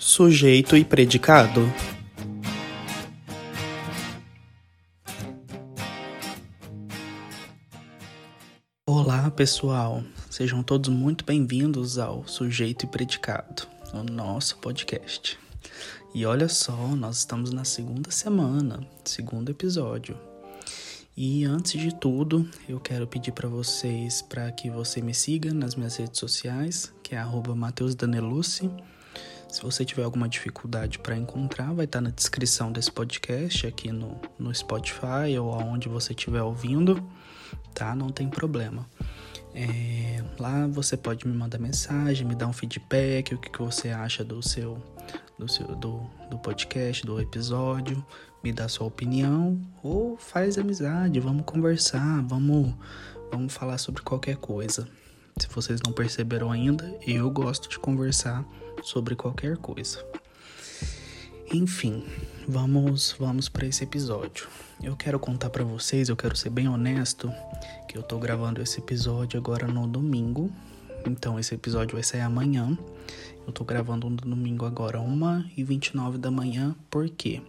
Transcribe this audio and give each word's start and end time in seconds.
Sujeito 0.00 0.76
e 0.76 0.84
predicado. 0.84 1.60
Olá, 8.86 9.28
pessoal. 9.32 10.04
Sejam 10.30 10.62
todos 10.62 10.88
muito 10.88 11.24
bem-vindos 11.24 11.98
ao 11.98 12.24
Sujeito 12.28 12.84
e 12.84 12.86
Predicado, 12.88 13.66
o 13.92 14.04
nosso 14.04 14.58
podcast. 14.58 15.36
E 16.14 16.24
olha 16.24 16.48
só, 16.48 16.76
nós 16.94 17.18
estamos 17.18 17.52
na 17.52 17.64
segunda 17.64 18.12
semana, 18.12 18.86
segundo 19.04 19.50
episódio. 19.50 20.16
E 21.16 21.44
antes 21.44 21.72
de 21.72 21.92
tudo, 21.92 22.48
eu 22.68 22.78
quero 22.78 23.04
pedir 23.08 23.32
para 23.32 23.48
vocês 23.48 24.22
para 24.22 24.52
que 24.52 24.70
você 24.70 25.02
me 25.02 25.12
siga 25.12 25.52
nas 25.52 25.74
minhas 25.74 25.96
redes 25.96 26.20
sociais, 26.20 26.94
que 27.02 27.16
é 27.16 27.24
@mateusdanelucci. 27.24 28.70
Se 29.48 29.62
você 29.62 29.82
tiver 29.82 30.04
alguma 30.04 30.28
dificuldade 30.28 30.98
para 30.98 31.16
encontrar, 31.16 31.72
vai 31.72 31.86
estar 31.86 31.98
tá 31.98 32.02
na 32.02 32.10
descrição 32.10 32.70
desse 32.70 32.92
podcast 32.92 33.66
aqui 33.66 33.90
no, 33.90 34.20
no 34.38 34.54
Spotify 34.54 35.38
ou 35.40 35.54
aonde 35.54 35.88
você 35.88 36.12
estiver 36.12 36.42
ouvindo, 36.42 37.02
tá? 37.74 37.94
Não 37.94 38.10
tem 38.10 38.28
problema. 38.28 38.86
É, 39.54 40.22
lá 40.38 40.66
você 40.66 40.98
pode 40.98 41.26
me 41.26 41.34
mandar 41.34 41.58
mensagem, 41.58 42.26
me 42.26 42.34
dar 42.34 42.46
um 42.46 42.52
feedback, 42.52 43.34
o 43.34 43.38
que, 43.38 43.48
que 43.48 43.58
você 43.58 43.88
acha 43.88 44.22
do 44.22 44.42
seu, 44.42 44.76
do, 45.38 45.48
seu 45.48 45.66
do, 45.74 46.02
do 46.30 46.38
podcast, 46.38 47.04
do 47.06 47.18
episódio, 47.18 48.04
me 48.44 48.52
dá 48.52 48.68
sua 48.68 48.86
opinião 48.86 49.58
ou 49.82 50.18
faz 50.18 50.58
amizade, 50.58 51.18
vamos 51.20 51.44
conversar, 51.46 52.22
vamos, 52.22 52.74
vamos 53.30 53.54
falar 53.54 53.78
sobre 53.78 54.02
qualquer 54.02 54.36
coisa. 54.36 54.86
Se 55.38 55.48
vocês 55.48 55.80
não 55.84 55.92
perceberam 55.92 56.52
ainda, 56.52 56.94
eu 57.06 57.30
gosto 57.30 57.68
de 57.68 57.78
conversar 57.78 58.44
sobre 58.82 59.14
qualquer 59.16 59.56
coisa. 59.56 60.04
Enfim, 61.52 62.04
vamos 62.46 63.16
vamos 63.18 63.48
para 63.48 63.66
esse 63.66 63.82
episódio. 63.82 64.48
Eu 64.82 64.94
quero 64.96 65.18
contar 65.18 65.50
para 65.50 65.64
vocês, 65.64 66.08
eu 66.08 66.16
quero 66.16 66.36
ser 66.36 66.50
bem 66.50 66.68
honesto, 66.68 67.32
que 67.88 67.96
eu 67.96 68.02
tô 68.02 68.18
gravando 68.18 68.60
esse 68.60 68.78
episódio 68.80 69.40
agora 69.40 69.66
no 69.66 69.86
domingo. 69.86 70.52
Então 71.06 71.38
esse 71.38 71.54
episódio 71.54 71.94
vai 71.94 72.02
sair 72.02 72.20
amanhã. 72.20 72.76
Eu 73.46 73.52
tô 73.52 73.64
gravando 73.64 74.10
no 74.10 74.16
domingo 74.16 74.66
agora, 74.66 74.98
1h29 74.98 76.18
da 76.18 76.30
manhã, 76.30 76.76
porque 76.90 77.40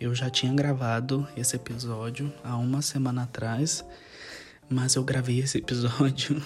eu 0.00 0.14
já 0.14 0.30
tinha 0.30 0.52
gravado 0.54 1.28
esse 1.36 1.54
episódio 1.54 2.32
há 2.42 2.56
uma 2.56 2.80
semana 2.80 3.24
atrás, 3.24 3.84
mas 4.70 4.94
eu 4.94 5.04
gravei 5.04 5.40
esse 5.40 5.58
episódio. 5.58 6.42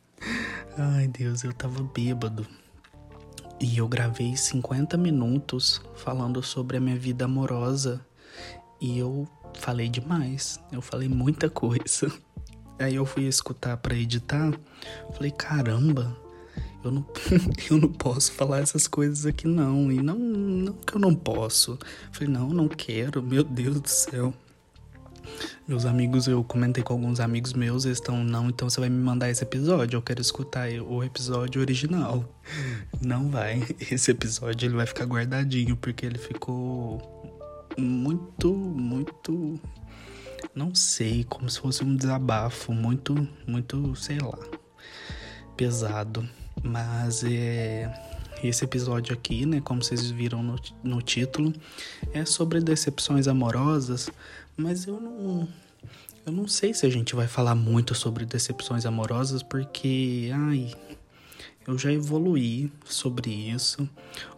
Ai 0.78 1.08
Deus, 1.08 1.44
eu 1.44 1.52
tava 1.52 1.82
bêbado. 1.82 2.46
E 3.62 3.78
eu 3.78 3.86
gravei 3.86 4.36
50 4.36 4.96
minutos 4.96 5.80
falando 5.94 6.42
sobre 6.42 6.78
a 6.78 6.80
minha 6.80 6.98
vida 6.98 7.26
amorosa 7.26 8.04
e 8.80 8.98
eu 8.98 9.28
falei 9.54 9.88
demais. 9.88 10.58
Eu 10.72 10.82
falei 10.82 11.08
muita 11.08 11.48
coisa. 11.48 12.12
Aí 12.76 12.96
eu 12.96 13.06
fui 13.06 13.22
escutar 13.22 13.76
para 13.76 13.94
editar, 13.94 14.52
falei, 15.12 15.30
caramba, 15.30 16.16
eu 16.82 16.90
não, 16.90 17.06
eu 17.70 17.78
não 17.78 17.88
posso 17.88 18.32
falar 18.32 18.58
essas 18.58 18.88
coisas 18.88 19.26
aqui 19.26 19.46
não. 19.46 19.92
E 19.92 20.02
não, 20.02 20.18
não 20.18 20.72
que 20.72 20.96
eu 20.96 21.00
não 21.00 21.14
posso. 21.14 21.78
Falei, 22.10 22.28
não, 22.28 22.48
não 22.48 22.66
quero, 22.66 23.22
meu 23.22 23.44
Deus 23.44 23.80
do 23.80 23.88
céu. 23.88 24.34
Meus 25.66 25.84
amigos, 25.84 26.26
eu 26.26 26.42
comentei 26.44 26.82
com 26.82 26.92
alguns 26.92 27.20
amigos 27.20 27.52
meus, 27.52 27.84
eles 27.84 27.98
estão, 27.98 28.22
não, 28.24 28.48
então 28.48 28.68
você 28.68 28.80
vai 28.80 28.88
me 28.88 29.02
mandar 29.02 29.30
esse 29.30 29.42
episódio, 29.42 29.96
eu 29.96 30.02
quero 30.02 30.20
escutar 30.20 30.68
o 30.70 31.02
episódio 31.02 31.60
original. 31.60 32.24
Não 33.00 33.28
vai, 33.28 33.62
esse 33.90 34.10
episódio 34.10 34.66
ele 34.66 34.76
vai 34.76 34.86
ficar 34.86 35.04
guardadinho, 35.04 35.76
porque 35.76 36.06
ele 36.06 36.18
ficou 36.18 37.00
muito, 37.78 38.52
muito, 38.54 39.60
não 40.54 40.74
sei, 40.74 41.24
como 41.24 41.48
se 41.48 41.58
fosse 41.58 41.82
um 41.82 41.96
desabafo, 41.96 42.72
muito, 42.72 43.26
muito, 43.46 43.94
sei 43.96 44.18
lá, 44.18 44.38
pesado. 45.56 46.28
Mas 46.62 47.24
é 47.24 47.90
esse 48.42 48.64
episódio 48.64 49.14
aqui, 49.14 49.46
né, 49.46 49.60
como 49.60 49.82
vocês 49.82 50.10
viram 50.10 50.42
no, 50.42 50.56
no 50.82 51.00
título, 51.00 51.52
é 52.12 52.24
sobre 52.24 52.60
decepções 52.60 53.28
amorosas, 53.28 54.10
mas 54.56 54.86
eu 54.86 55.00
não. 55.00 55.48
Eu 56.24 56.32
não 56.32 56.46
sei 56.46 56.72
se 56.72 56.86
a 56.86 56.90
gente 56.90 57.14
vai 57.14 57.26
falar 57.26 57.54
muito 57.54 57.94
sobre 57.94 58.24
decepções 58.24 58.86
amorosas, 58.86 59.42
porque. 59.42 60.30
Ai. 60.32 60.72
Eu 61.64 61.78
já 61.78 61.92
evoluí 61.92 62.72
sobre 62.84 63.30
isso. 63.30 63.88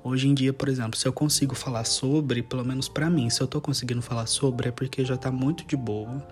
Hoje 0.03 0.29
em 0.29 0.35
dia, 0.35 0.53
por 0.53 0.69
exemplo, 0.69 0.99
se 0.99 1.09
eu 1.09 1.13
consigo 1.13 1.55
falar 1.55 1.85
sobre, 1.85 2.43
pelo 2.43 2.63
menos 2.63 2.87
para 2.87 3.09
mim, 3.09 3.31
se 3.31 3.41
eu 3.41 3.47
tô 3.47 3.63
conseguindo 3.63 4.03
falar 4.03 4.27
sobre, 4.27 4.69
é 4.69 4.71
porque 4.71 5.03
já 5.07 5.17
tá 5.17 5.33
muito 5.33 5.65
de 5.65 5.75
boa, 5.75 6.23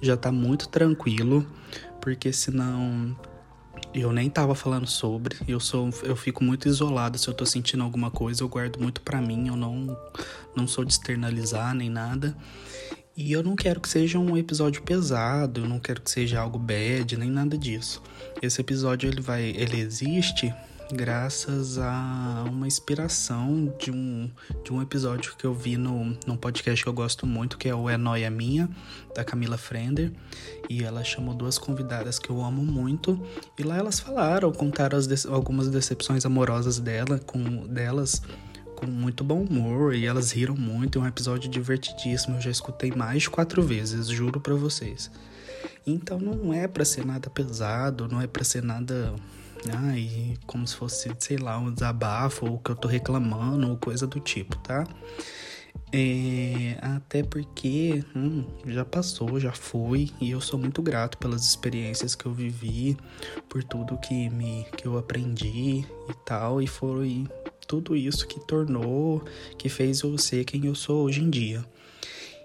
já 0.00 0.16
tá 0.16 0.30
muito 0.30 0.68
tranquilo, 0.68 1.44
porque 2.00 2.32
senão 2.32 3.18
eu 3.92 4.12
nem 4.12 4.30
tava 4.30 4.54
falando 4.54 4.86
sobre. 4.86 5.36
Eu 5.48 5.58
sou 5.58 5.90
eu 6.02 6.14
fico 6.14 6.44
muito 6.44 6.68
isolado 6.68 7.18
se 7.18 7.26
eu 7.26 7.34
tô 7.34 7.44
sentindo 7.44 7.82
alguma 7.82 8.10
coisa, 8.10 8.42
eu 8.42 8.48
guardo 8.48 8.78
muito 8.78 9.00
para 9.00 9.20
mim, 9.20 9.48
eu 9.48 9.56
não 9.56 9.98
não 10.54 10.66
sou 10.68 10.84
de 10.84 10.92
externalizar 10.92 11.74
nem 11.74 11.90
nada. 11.90 12.36
E 13.16 13.32
eu 13.32 13.42
não 13.42 13.56
quero 13.56 13.80
que 13.80 13.88
seja 13.88 14.18
um 14.18 14.36
episódio 14.36 14.82
pesado, 14.82 15.62
eu 15.62 15.68
não 15.68 15.80
quero 15.80 16.02
que 16.02 16.10
seja 16.10 16.38
algo 16.38 16.58
bad, 16.58 17.16
nem 17.16 17.30
nada 17.30 17.56
disso. 17.56 18.02
Esse 18.42 18.60
episódio 18.60 19.08
ele 19.08 19.22
vai, 19.22 19.42
ele 19.42 19.80
existe 19.80 20.54
graças 20.92 21.78
a 21.78 22.44
uma 22.48 22.66
inspiração 22.66 23.74
de 23.78 23.90
um, 23.90 24.30
de 24.62 24.72
um 24.72 24.82
episódio 24.82 25.34
que 25.36 25.44
eu 25.44 25.54
vi 25.54 25.78
no, 25.78 26.16
num 26.26 26.36
podcast 26.36 26.84
que 26.84 26.88
eu 26.88 26.92
gosto 26.92 27.26
muito, 27.26 27.56
que 27.56 27.68
é 27.68 27.74
o 27.74 27.88
É 27.88 27.96
Noia 27.96 28.30
Minha, 28.30 28.68
da 29.14 29.24
Camila 29.24 29.56
Frender. 29.56 30.12
E 30.68 30.84
ela 30.84 31.02
chamou 31.02 31.34
duas 31.34 31.56
convidadas 31.56 32.18
que 32.18 32.28
eu 32.28 32.42
amo 32.42 32.62
muito. 32.62 33.18
E 33.58 33.62
lá 33.62 33.78
elas 33.78 33.98
falaram, 33.98 34.52
contaram 34.52 34.98
de, 35.00 35.26
algumas 35.28 35.70
decepções 35.70 36.26
amorosas 36.26 36.78
dela, 36.78 37.18
com 37.18 37.66
delas 37.66 38.20
com 38.76 38.86
muito 38.86 39.24
bom 39.24 39.42
humor 39.42 39.94
e 39.94 40.06
elas 40.06 40.30
riram 40.30 40.54
muito. 40.54 40.98
É 40.98 41.02
um 41.02 41.06
episódio 41.06 41.50
divertidíssimo. 41.50 42.36
Eu 42.36 42.40
já 42.42 42.50
escutei 42.50 42.92
mais 42.92 43.22
de 43.22 43.30
quatro 43.30 43.62
vezes, 43.62 44.06
juro 44.06 44.40
para 44.40 44.54
vocês. 44.54 45.10
Então 45.86 46.20
não 46.20 46.52
é 46.52 46.68
para 46.68 46.84
ser 46.84 47.04
nada 47.04 47.30
pesado, 47.30 48.06
não 48.06 48.20
é 48.20 48.26
para 48.26 48.44
ser 48.44 48.62
nada. 48.62 49.14
Ai, 49.72 50.36
como 50.46 50.66
se 50.66 50.76
fosse, 50.76 51.10
sei 51.18 51.38
lá, 51.38 51.58
um 51.58 51.72
desabafo 51.72 52.46
ou 52.46 52.58
que 52.58 52.70
eu 52.70 52.76
tô 52.76 52.86
reclamando 52.86 53.68
ou 53.68 53.76
coisa 53.76 54.06
do 54.06 54.20
tipo, 54.20 54.56
tá? 54.58 54.86
É, 55.92 56.78
até 56.82 57.22
porque 57.22 58.04
hum, 58.14 58.44
já 58.66 58.84
passou, 58.84 59.38
já 59.38 59.52
foi, 59.52 60.10
e 60.20 60.30
eu 60.30 60.40
sou 60.40 60.58
muito 60.58 60.82
grato 60.82 61.16
pelas 61.16 61.46
experiências 61.46 62.14
que 62.14 62.26
eu 62.26 62.32
vivi, 62.32 62.96
por 63.48 63.62
tudo 63.62 63.96
que 63.98 64.28
me 64.30 64.66
que 64.76 64.86
eu 64.86 64.98
aprendi 64.98 65.84
e 66.08 66.14
tal, 66.24 66.60
e 66.60 66.66
foi 66.66 67.26
tudo 67.66 67.96
isso 67.96 68.26
que 68.26 68.40
tornou, 68.46 69.24
que 69.58 69.68
fez 69.68 70.00
eu 70.00 70.16
ser 70.18 70.44
quem 70.44 70.66
eu 70.66 70.74
sou 70.74 71.04
hoje 71.04 71.22
em 71.22 71.30
dia. 71.30 71.64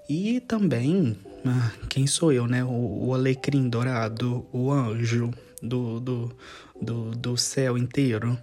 E 0.09 0.39
também, 0.41 1.15
ah, 1.45 1.71
quem 1.89 2.05
sou 2.05 2.33
eu, 2.33 2.47
né? 2.47 2.63
O, 2.63 3.07
o 3.07 3.13
alecrim 3.13 3.69
dourado, 3.69 4.45
o 4.51 4.71
anjo 4.71 5.31
do, 5.61 5.99
do, 5.99 6.35
do, 6.81 7.11
do 7.11 7.37
céu 7.37 7.77
inteiro, 7.77 8.37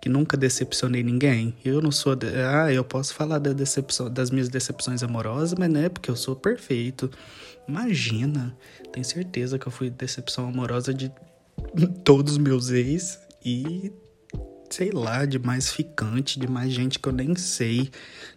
que 0.00 0.08
nunca 0.08 0.36
decepcionei 0.36 1.02
ninguém. 1.02 1.54
Eu 1.64 1.82
não 1.82 1.90
sou. 1.90 2.16
De, 2.16 2.28
ah, 2.28 2.72
eu 2.72 2.84
posso 2.84 3.14
falar 3.14 3.38
da 3.38 3.52
decepção, 3.52 4.10
das 4.10 4.30
minhas 4.30 4.48
decepções 4.48 5.02
amorosas, 5.02 5.54
mas 5.58 5.70
não 5.70 5.80
é 5.80 5.88
porque 5.88 6.10
eu 6.10 6.16
sou 6.16 6.34
perfeito. 6.34 7.10
Imagina, 7.68 8.56
tenho 8.92 9.04
certeza 9.04 9.58
que 9.58 9.66
eu 9.66 9.72
fui 9.72 9.90
decepção 9.90 10.48
amorosa 10.48 10.94
de 10.94 11.12
todos 12.02 12.32
os 12.32 12.38
meus 12.38 12.70
ex 12.70 13.20
e 13.44 13.92
sei 14.72 14.90
lá, 14.90 15.24
de 15.26 15.38
mais 15.38 15.70
ficante, 15.70 16.40
de 16.40 16.48
mais 16.48 16.72
gente 16.72 16.98
que 16.98 17.08
eu 17.08 17.12
nem 17.12 17.34
sei, 17.36 17.90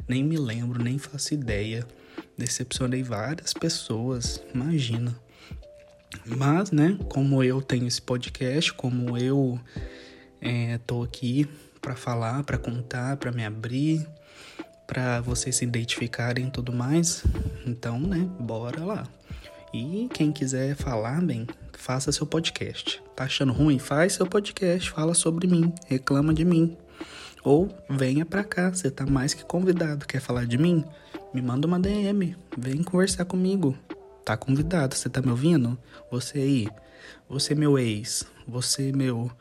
nem 0.07 0.23
me 0.23 0.37
lembro, 0.37 0.83
nem 0.83 0.97
faço 0.97 1.33
ideia. 1.33 1.85
Decepcionei 2.37 3.03
várias 3.03 3.53
pessoas, 3.53 4.43
imagina. 4.53 5.15
Mas, 6.25 6.71
né, 6.71 6.97
como 7.09 7.41
eu 7.43 7.61
tenho 7.61 7.87
esse 7.87 8.01
podcast, 8.01 8.73
como 8.73 9.17
eu 9.17 9.59
é, 10.41 10.77
tô 10.85 11.03
aqui 11.03 11.47
para 11.81 11.95
falar, 11.95 12.43
para 12.43 12.57
contar, 12.57 13.17
para 13.17 13.31
me 13.31 13.45
abrir, 13.45 14.05
para 14.85 15.21
vocês 15.21 15.55
se 15.55 15.63
identificarem 15.63 16.47
e 16.47 16.51
tudo 16.51 16.73
mais, 16.73 17.23
então, 17.65 17.99
né, 17.99 18.27
bora 18.39 18.83
lá. 18.83 19.07
E 19.73 20.09
quem 20.13 20.31
quiser 20.31 20.75
falar, 20.75 21.21
bem, 21.21 21.47
faça 21.79 22.11
seu 22.11 22.25
podcast. 22.25 23.01
Tá 23.15 23.25
achando 23.25 23.53
ruim? 23.53 23.79
Faz 23.79 24.13
seu 24.13 24.25
podcast, 24.25 24.89
fala 24.91 25.13
sobre 25.13 25.47
mim, 25.47 25.73
reclama 25.87 26.33
de 26.33 26.43
mim. 26.43 26.77
Ou 27.43 27.69
venha 27.89 28.25
pra 28.25 28.43
cá, 28.43 28.71
você 28.71 28.89
tá 28.89 29.05
mais 29.05 29.33
que 29.33 29.45
convidado. 29.45 30.05
Quer 30.05 30.19
falar 30.19 30.45
de 30.45 30.57
mim? 30.57 30.83
Me 31.33 31.41
manda 31.41 31.67
uma 31.67 31.79
DM, 31.79 32.35
vem 32.57 32.81
conversar 32.81 33.25
comigo. 33.25 33.77
Tá 34.23 34.35
convidado, 34.35 34.95
você 34.95 35.09
tá 35.09 35.21
me 35.21 35.29
ouvindo? 35.29 35.77
Você 36.09 36.39
aí, 36.39 36.67
você 37.29 37.53
meu 37.53 37.77
ex, 37.77 38.25
você 38.47 38.91
meu 38.91 39.31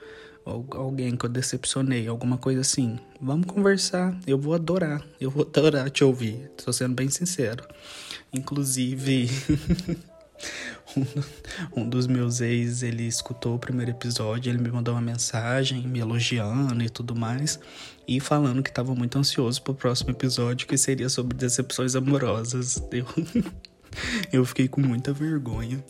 alguém 0.45 1.17
que 1.17 1.25
eu 1.25 1.31
decepcionei, 1.31 2.07
alguma 2.07 2.37
coisa 2.37 2.61
assim, 2.61 2.99
vamos 3.21 3.47
conversar. 3.47 4.15
Eu 4.27 4.39
vou 4.39 4.55
adorar, 4.55 5.03
eu 5.21 5.31
vou 5.31 5.43
adorar 5.43 5.91
te 5.91 6.05
ouvir. 6.05 6.51
Tô 6.63 6.73
sendo 6.73 6.95
bem 6.95 7.09
sincero. 7.09 7.65
Inclusive, 8.33 9.31
um, 10.97 11.05
um 11.83 11.89
dos 11.89 12.07
meus 12.07 12.41
ex, 12.41 12.83
ele 12.83 13.07
escutou 13.07 13.57
o 13.57 13.59
primeiro 13.59 13.91
episódio, 13.91 14.51
ele 14.51 14.59
me 14.59 14.71
mandou 14.71 14.95
uma 14.95 15.01
mensagem 15.01 15.87
me 15.87 15.99
elogiando 15.99 16.83
e 16.83 16.89
tudo 16.89 17.15
mais, 17.15 17.59
e 18.07 18.21
falando 18.21 18.63
que 18.63 18.71
estava 18.71 18.95
muito 18.95 19.19
ansioso 19.19 19.63
pro 19.63 19.75
próximo 19.75 20.11
episódio, 20.11 20.67
que 20.67 20.77
seria 20.77 21.09
sobre 21.09 21.37
decepções 21.37 21.95
amorosas. 21.95 22.83
Eu, 22.91 23.07
eu 24.33 24.45
fiquei 24.45 24.69
com 24.69 24.81
muita 24.81 25.13
vergonha. 25.13 25.83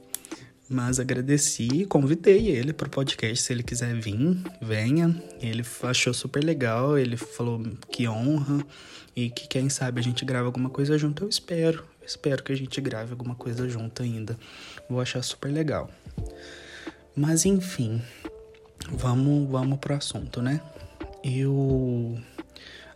Mas 0.68 0.98
agradeci 0.98 1.68
e 1.72 1.84
convidei 1.84 2.48
ele 2.48 2.72
para 2.72 2.86
o 2.86 2.90
podcast. 2.90 3.44
Se 3.44 3.52
ele 3.52 3.62
quiser 3.62 3.94
vir, 4.00 4.42
venha. 4.62 5.14
Ele 5.40 5.62
achou 5.82 6.14
super 6.14 6.42
legal. 6.42 6.96
Ele 6.96 7.18
falou 7.18 7.62
que 7.90 8.08
honra 8.08 8.64
e 9.14 9.28
que 9.28 9.46
quem 9.46 9.68
sabe 9.68 10.00
a 10.00 10.02
gente 10.02 10.24
grava 10.24 10.46
alguma 10.46 10.70
coisa 10.70 10.96
junto. 10.96 11.24
Eu 11.24 11.28
espero. 11.28 11.84
Espero 12.06 12.42
que 12.42 12.52
a 12.52 12.56
gente 12.56 12.80
grave 12.80 13.12
alguma 13.12 13.34
coisa 13.34 13.68
junto 13.68 14.02
ainda. 14.02 14.36
Vou 14.88 15.00
achar 15.00 15.22
super 15.22 15.50
legal. 15.50 15.90
Mas 17.16 17.44
enfim, 17.44 18.02
vamos, 18.90 19.50
vamos 19.50 19.78
pro 19.78 19.94
assunto, 19.94 20.42
né? 20.42 20.60
Eu. 21.22 22.18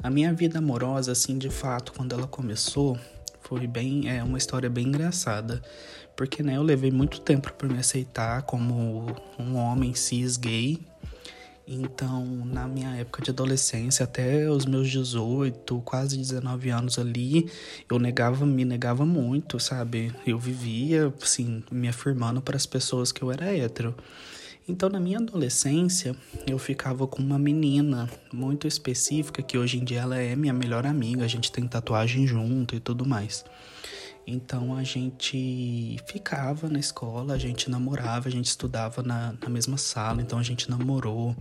A 0.03 0.11
minha 0.11 0.33
vida 0.33 0.59
amorosa, 0.59 1.13
assim, 1.13 1.39
de 1.39 1.51
fato, 1.51 1.93
quando 1.93 2.13
ela 2.13 2.27
começou, 2.27 2.99
foi 3.41 3.67
bem. 3.67 4.09
É 4.09 4.23
uma 4.23 4.39
história 4.39 4.69
bem 4.69 4.87
engraçada 4.87 5.63
porque 6.19 6.43
né, 6.43 6.57
eu 6.57 6.65
levei 6.65 6.91
muito 6.91 7.21
tempo 7.21 7.53
para 7.53 7.69
me 7.69 7.79
aceitar 7.79 8.43
como 8.43 9.07
um 9.39 9.55
homem 9.55 9.95
cis 9.95 10.37
gay. 10.37 10.81
Então, 11.71 12.25
na 12.47 12.67
minha 12.67 12.97
época 12.97 13.21
de 13.21 13.31
adolescência, 13.31 14.03
até 14.05 14.51
os 14.51 14.65
meus 14.65 14.91
18, 14.91 15.83
quase 15.83 16.17
19 16.17 16.71
anos 16.71 16.99
ali, 16.99 17.51
eu 17.91 17.99
negava, 17.99 18.47
me 18.47 18.65
negava 18.65 19.05
muito, 19.05 19.61
sabe? 19.61 20.11
Eu 20.27 20.39
vivia, 20.39 21.13
assim, 21.23 21.63
me 21.71 21.87
afirmando 21.87 22.41
para 22.41 22.57
as 22.57 22.65
pessoas 22.65 23.13
que 23.13 23.21
eu 23.21 23.31
era 23.31 23.55
hétero. 23.55 23.95
Então, 24.67 24.89
na 24.89 24.99
minha 24.99 25.19
adolescência, 25.19 26.17
eu 26.47 26.59
ficava 26.59 27.07
com 27.07 27.21
uma 27.21 27.39
menina 27.39 28.09
muito 28.33 28.67
específica, 28.67 29.43
que 29.43 29.59
hoje 29.59 29.77
em 29.77 29.85
dia 29.85 30.01
ela 30.01 30.17
é 30.17 30.35
minha 30.35 30.55
melhor 30.55 30.87
amiga, 30.87 31.27
a 31.27 31.29
gente 31.29 31.53
tem 31.53 31.69
tatuagem 31.69 32.27
junto 32.27 32.77
e 32.77 32.81
tudo 32.81 33.07
mais. 33.07 33.45
Então 34.31 34.77
a 34.77 34.83
gente 34.83 35.97
ficava 36.05 36.69
na 36.69 36.79
escola, 36.79 37.33
a 37.33 37.39
gente 37.39 37.71
namorava, 37.71 38.29
a 38.29 38.31
gente 38.31 38.45
estudava 38.45 39.03
na, 39.03 39.33
na 39.41 39.49
mesma 39.49 39.79
sala, 39.79 40.21
então 40.21 40.39
a 40.39 40.43
gente 40.43 40.69
namorou. 40.69 41.35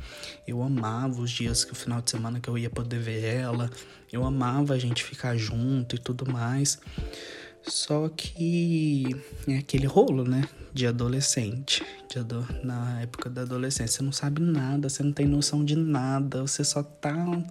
Eu 0.47 0.63
amava 0.63 1.19
os 1.19 1.29
dias 1.29 1.65
que 1.65 1.73
o 1.73 1.75
final 1.75 2.01
de 2.01 2.09
semana 2.09 2.39
que 2.39 2.49
eu 2.49 2.57
ia 2.57 2.69
poder 2.69 2.99
ver 2.99 3.25
ela, 3.25 3.69
eu 4.09 4.23
amava 4.23 4.73
a 4.73 4.79
gente 4.79 5.03
ficar 5.03 5.35
junto 5.35 5.97
e 5.97 5.99
tudo 5.99 6.31
mais. 6.31 6.79
Só 7.67 8.07
que 8.07 9.05
é 9.45 9.57
aquele 9.57 9.87
rolo, 9.87 10.23
né? 10.23 10.47
De 10.73 10.87
adolescente. 10.87 11.85
De 12.09 12.17
ado 12.17 12.47
na 12.63 13.01
época 13.01 13.29
da 13.29 13.41
adolescência. 13.41 13.97
Você 13.97 14.03
não 14.03 14.11
sabe 14.13 14.41
nada, 14.41 14.87
você 14.87 15.03
não 15.03 15.11
tem 15.11 15.25
noção 15.25 15.65
de 15.65 15.75
nada. 15.75 16.41
Você 16.41 16.63
só 16.63 16.81
tá, 16.81 17.43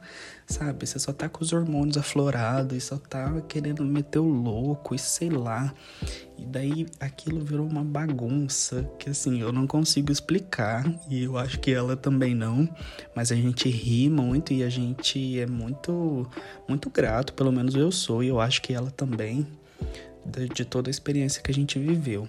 sabe? 0.47 0.87
Você 0.87 0.99
só 0.99 1.13
tá 1.13 1.29
com 1.29 1.45
os 1.45 1.53
hormônios 1.53 1.99
aflorados 1.99 2.75
e 2.79 2.81
só 2.81 2.97
tá 2.97 3.43
querendo 3.43 3.85
meter 3.85 4.19
o 4.19 4.27
louco 4.27 4.95
e 4.95 4.99
sei 4.99 5.29
lá. 5.29 5.75
E 6.39 6.47
daí 6.47 6.87
aquilo 6.99 7.45
virou 7.45 7.67
uma 7.67 7.85
bagunça 7.85 8.89
que 8.99 9.11
assim, 9.11 9.43
eu 9.43 9.53
não 9.53 9.67
consigo 9.67 10.11
explicar. 10.11 10.91
E 11.11 11.25
eu 11.25 11.37
acho 11.37 11.61
que 11.61 11.71
ela 11.71 11.95
também 11.95 12.35
não. 12.35 12.67
Mas 13.15 13.31
a 13.31 13.35
gente 13.35 13.69
ri 13.69 14.09
muito 14.09 14.55
e 14.55 14.63
a 14.63 14.71
gente 14.71 15.39
é 15.39 15.47
muito, 15.47 16.27
muito 16.67 16.89
grato. 16.89 17.35
Pelo 17.35 17.53
menos 17.53 17.75
eu 17.75 17.93
sou 17.93 18.23
e 18.23 18.29
eu 18.29 18.41
acho 18.41 18.63
que 18.63 18.73
ela 18.73 18.91
também 18.91 19.47
de, 20.27 20.65
toda 20.65 20.89
a 20.89 20.93
experiência 20.93 21.43
que 21.43 21.51
a 21.51 21.55
gente 21.55 21.79
viveu. 21.79 22.29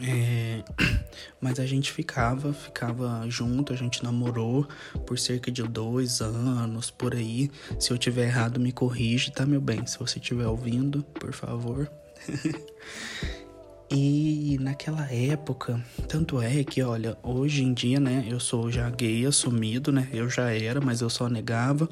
É, 0.00 0.64
mas 1.40 1.60
a 1.60 1.66
gente 1.66 1.92
ficava, 1.92 2.52
ficava 2.52 3.24
junto, 3.28 3.72
a 3.72 3.76
gente 3.76 4.02
namorou 4.02 4.66
por 5.06 5.18
cerca 5.18 5.50
de 5.50 5.62
dois 5.62 6.20
anos, 6.20 6.90
por 6.90 7.14
aí. 7.14 7.50
Se 7.78 7.90
eu 7.90 7.98
tiver 7.98 8.26
errado, 8.26 8.58
me 8.58 8.72
corrige, 8.72 9.30
tá, 9.30 9.46
meu 9.46 9.60
bem? 9.60 9.86
Se 9.86 9.98
você 9.98 10.18
estiver 10.18 10.46
ouvindo, 10.46 11.02
por 11.20 11.32
favor. 11.32 11.90
E 13.94 14.56
naquela 14.58 15.06
época, 15.12 15.78
tanto 16.08 16.40
é 16.40 16.64
que, 16.64 16.82
olha, 16.82 17.18
hoje 17.22 17.62
em 17.62 17.74
dia, 17.74 18.00
né, 18.00 18.26
eu 18.26 18.40
sou 18.40 18.70
já 18.70 18.88
gay 18.88 19.26
assumido, 19.26 19.92
né? 19.92 20.08
Eu 20.14 20.30
já 20.30 20.50
era, 20.50 20.80
mas 20.80 21.02
eu 21.02 21.10
só 21.10 21.28
negava. 21.28 21.86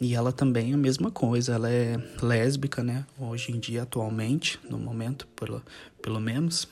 E 0.00 0.16
ela 0.16 0.32
também 0.32 0.72
é 0.72 0.74
a 0.74 0.76
mesma 0.76 1.12
coisa, 1.12 1.54
ela 1.54 1.70
é 1.70 1.96
lésbica, 2.20 2.82
né? 2.82 3.06
Hoje 3.16 3.52
em 3.52 3.60
dia, 3.60 3.84
atualmente, 3.84 4.58
no 4.68 4.76
momento, 4.76 5.28
pelo, 5.28 5.62
pelo 6.02 6.18
menos, 6.18 6.66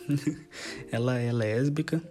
ela 0.90 1.17
é 1.17 1.32
lésbica. 1.32 2.02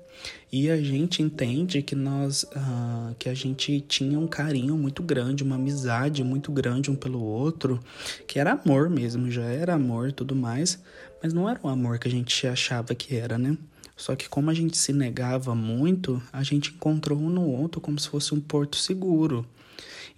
E 0.50 0.70
a 0.70 0.82
gente 0.82 1.22
entende 1.22 1.82
que 1.82 1.96
nós, 1.96 2.44
uh, 2.44 3.14
que 3.18 3.28
a 3.28 3.34
gente 3.34 3.82
tinha 3.82 4.18
um 4.18 4.28
carinho 4.28 4.78
muito 4.78 5.04
grande, 5.04 5.44
uma 5.44 5.56
amizade 5.56 6.24
muito 6.24 6.52
grande 6.52 6.90
um 6.90 6.96
pelo 6.96 7.22
outro, 7.22 7.80
que 8.28 8.40
era 8.40 8.54
amor 8.54 8.90
mesmo, 8.90 9.30
já 9.30 9.44
era 9.44 9.74
amor 9.74 10.10
e 10.10 10.12
tudo 10.14 10.36
mais. 10.36 10.80
Mas 11.22 11.34
não 11.34 11.48
era 11.48 11.60
o 11.64 11.70
amor 11.70 12.00
que 12.00 12.08
a 12.08 12.12
gente 12.12 12.48
achava 12.48 12.96
que 12.96 13.16
era, 13.16 13.38
né? 13.38 13.58
Só 13.96 14.16
que 14.16 14.28
como 14.28 14.50
a 14.50 14.54
gente 14.54 14.78
se 14.78 14.92
negava 14.92 15.54
muito, 15.54 16.22
a 16.34 16.42
gente 16.42 16.72
encontrou 16.72 17.20
um 17.20 17.30
no 17.30 17.46
outro 17.46 17.80
como 17.80 18.00
se 18.00 18.10
fosse 18.10 18.34
um 18.34 18.40
porto 18.40 18.76
seguro. 18.76 19.46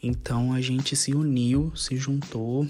Então 0.02 0.54
a 0.54 0.62
gente 0.62 0.96
se 0.96 1.14
uniu, 1.14 1.72
se 1.76 1.98
juntou 1.98 2.68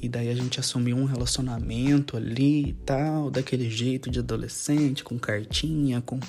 e 0.00 0.08
daí 0.08 0.28
a 0.28 0.34
gente 0.34 0.60
assumiu 0.60 0.96
um 0.96 1.04
relacionamento 1.04 2.16
ali 2.16 2.68
e 2.68 2.72
tal, 2.72 3.30
daquele 3.30 3.68
jeito 3.70 4.10
de 4.10 4.18
adolescente, 4.18 5.02
com 5.02 5.18
cartinha, 5.18 6.00
com, 6.00 6.20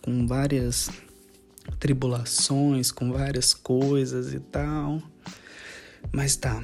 com 0.00 0.26
várias 0.26 0.90
tribulações, 1.78 2.90
com 2.90 3.12
várias 3.12 3.52
coisas 3.52 4.32
e 4.32 4.40
tal. 4.40 5.02
Mas 6.12 6.36
tá, 6.36 6.62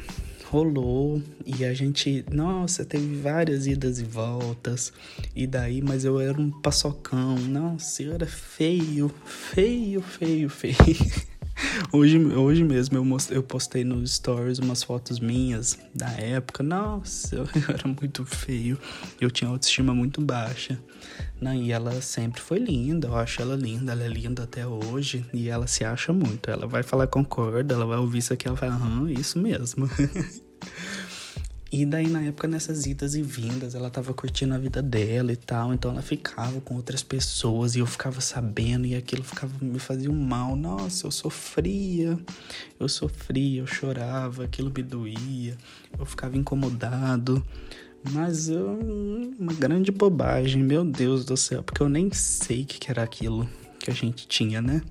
rolou 0.52 1.22
e 1.46 1.64
a 1.64 1.72
gente, 1.72 2.26
nossa, 2.30 2.84
teve 2.84 3.16
várias 3.16 3.66
idas 3.66 3.98
e 3.98 4.04
voltas. 4.04 4.92
E 5.34 5.46
daí, 5.46 5.80
mas 5.80 6.04
eu 6.04 6.20
era 6.20 6.38
um 6.38 6.50
paçocão. 6.50 7.36
Nossa, 7.36 8.02
eu 8.02 8.12
era 8.12 8.26
feio, 8.26 9.10
feio, 9.24 10.02
feio, 10.02 10.50
feio. 10.50 10.76
Hoje, 11.92 12.18
hoje 12.18 12.64
mesmo 12.64 12.96
eu, 12.96 13.04
mostrei, 13.04 13.38
eu 13.38 13.42
postei 13.42 13.84
nos 13.84 14.14
stories 14.14 14.58
umas 14.58 14.82
fotos 14.82 15.20
minhas 15.20 15.78
da 15.94 16.08
época. 16.08 16.62
Nossa, 16.62 17.36
eu, 17.36 17.46
era 17.68 17.86
muito 17.86 18.24
feio. 18.24 18.78
Eu 19.20 19.30
tinha 19.30 19.48
autoestima 19.48 19.94
muito 19.94 20.20
baixa. 20.20 20.78
Não, 21.40 21.54
e 21.54 21.70
ela 21.70 22.00
sempre 22.00 22.40
foi 22.40 22.58
linda, 22.58 23.08
eu 23.08 23.16
acho 23.16 23.42
ela 23.42 23.54
linda, 23.54 23.92
ela 23.92 24.02
é 24.02 24.08
linda 24.08 24.44
até 24.44 24.66
hoje. 24.66 25.24
E 25.32 25.48
ela 25.48 25.66
se 25.66 25.84
acha 25.84 26.12
muito. 26.12 26.50
Ela 26.50 26.66
vai 26.66 26.82
falar 26.82 27.06
concorda, 27.06 27.74
ela 27.74 27.86
vai 27.86 27.98
ouvir 27.98 28.18
isso 28.18 28.32
aqui, 28.32 28.48
ela 28.48 28.56
vai, 28.56 28.68
aham, 28.68 29.10
isso 29.10 29.38
mesmo. 29.38 29.88
E 31.72 31.86
daí, 31.86 32.06
na 32.06 32.20
época, 32.20 32.46
nessas 32.46 32.84
idas 32.84 33.14
e 33.14 33.22
vindas, 33.22 33.74
ela 33.74 33.88
tava 33.88 34.12
curtindo 34.12 34.52
a 34.54 34.58
vida 34.58 34.82
dela 34.82 35.32
e 35.32 35.36
tal. 35.36 35.72
Então 35.72 35.90
ela 35.90 36.02
ficava 36.02 36.60
com 36.60 36.74
outras 36.74 37.02
pessoas 37.02 37.74
e 37.74 37.78
eu 37.78 37.86
ficava 37.86 38.20
sabendo 38.20 38.84
e 38.84 38.94
aquilo 38.94 39.24
ficava 39.24 39.50
me 39.58 39.78
fazia 39.78 40.10
um 40.10 40.22
mal. 40.22 40.54
Nossa, 40.54 41.06
eu 41.06 41.10
sofria, 41.10 42.18
eu 42.78 42.88
sofria, 42.90 43.62
eu 43.62 43.66
chorava, 43.66 44.44
aquilo 44.44 44.70
me 44.70 44.82
doía, 44.82 45.56
eu 45.98 46.04
ficava 46.04 46.36
incomodado. 46.36 47.42
Mas 48.10 48.50
eu, 48.50 48.78
uma 49.38 49.54
grande 49.54 49.90
bobagem, 49.90 50.62
meu 50.62 50.84
Deus 50.84 51.24
do 51.24 51.38
céu, 51.38 51.62
porque 51.62 51.82
eu 51.82 51.88
nem 51.88 52.12
sei 52.12 52.64
o 52.64 52.66
que 52.66 52.90
era 52.90 53.02
aquilo 53.02 53.48
que 53.78 53.90
a 53.90 53.94
gente 53.94 54.28
tinha, 54.28 54.60
né? 54.60 54.82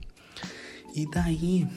E 0.95 1.07
daí, 1.11 1.67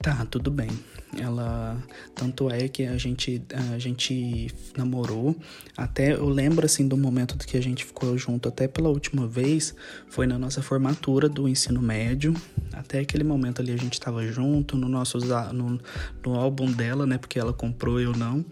tá, 0.00 0.24
tudo 0.24 0.50
bem. 0.50 0.70
Ela 1.18 1.82
tanto 2.14 2.50
é 2.50 2.68
que 2.68 2.84
a 2.84 2.96
gente 2.98 3.42
a 3.72 3.78
gente 3.78 4.50
namorou 4.76 5.36
até 5.76 6.12
eu 6.14 6.28
lembro 6.28 6.64
assim 6.64 6.86
do 6.86 6.96
momento 6.96 7.36
que 7.38 7.56
a 7.56 7.62
gente 7.62 7.84
ficou 7.84 8.16
junto 8.18 8.48
até 8.48 8.66
pela 8.66 8.88
última 8.88 9.26
vez 9.26 9.74
foi 10.08 10.26
na 10.26 10.38
nossa 10.38 10.62
formatura 10.62 11.28
do 11.28 11.48
ensino 11.48 11.80
médio. 11.80 12.34
Até 12.72 13.00
aquele 13.00 13.24
momento 13.24 13.60
ali 13.60 13.72
a 13.72 13.76
gente 13.76 13.94
estava 13.94 14.26
junto 14.26 14.76
no 14.76 14.88
nosso 14.88 15.18
no, 15.52 15.80
no 16.24 16.34
álbum 16.34 16.70
dela, 16.70 17.06
né, 17.06 17.18
porque 17.18 17.38
ela 17.38 17.52
comprou 17.52 18.00
eu 18.00 18.12
não. 18.12 18.44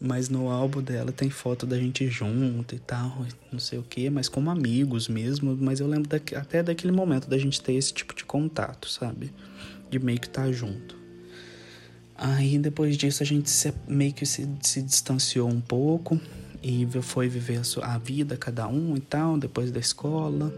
Mas 0.00 0.28
no 0.28 0.50
álbum 0.50 0.82
dela 0.82 1.12
tem 1.12 1.30
foto 1.30 1.64
da 1.64 1.78
gente 1.78 2.06
junto 2.08 2.74
e 2.74 2.78
tal, 2.78 3.24
não 3.50 3.58
sei 3.58 3.78
o 3.78 3.82
que, 3.82 4.10
mas 4.10 4.28
como 4.28 4.50
amigos 4.50 5.08
mesmo. 5.08 5.56
Mas 5.58 5.80
eu 5.80 5.86
lembro 5.86 6.08
da, 6.08 6.16
até 6.38 6.62
daquele 6.62 6.92
momento 6.92 7.28
da 7.28 7.38
gente 7.38 7.60
ter 7.60 7.72
esse 7.74 7.92
tipo 7.94 8.14
de 8.14 8.24
contato, 8.24 8.88
sabe? 8.88 9.32
De 9.88 9.98
meio 9.98 10.20
que 10.20 10.26
estar 10.26 10.44
tá 10.44 10.52
junto. 10.52 11.03
Aí 12.16 12.58
depois 12.58 12.96
disso 12.96 13.22
a 13.22 13.26
gente 13.26 13.50
se, 13.50 13.72
meio 13.88 14.12
que 14.12 14.24
se, 14.24 14.48
se 14.62 14.82
distanciou 14.82 15.48
um 15.48 15.60
pouco 15.60 16.20
e 16.62 16.86
foi 17.02 17.28
viver 17.28 17.58
a, 17.58 17.64
sua, 17.64 17.86
a 17.86 17.98
vida 17.98 18.36
cada 18.36 18.66
um 18.66 18.96
e 18.96 19.00
tal, 19.00 19.36
depois 19.36 19.70
da 19.70 19.80
escola. 19.80 20.52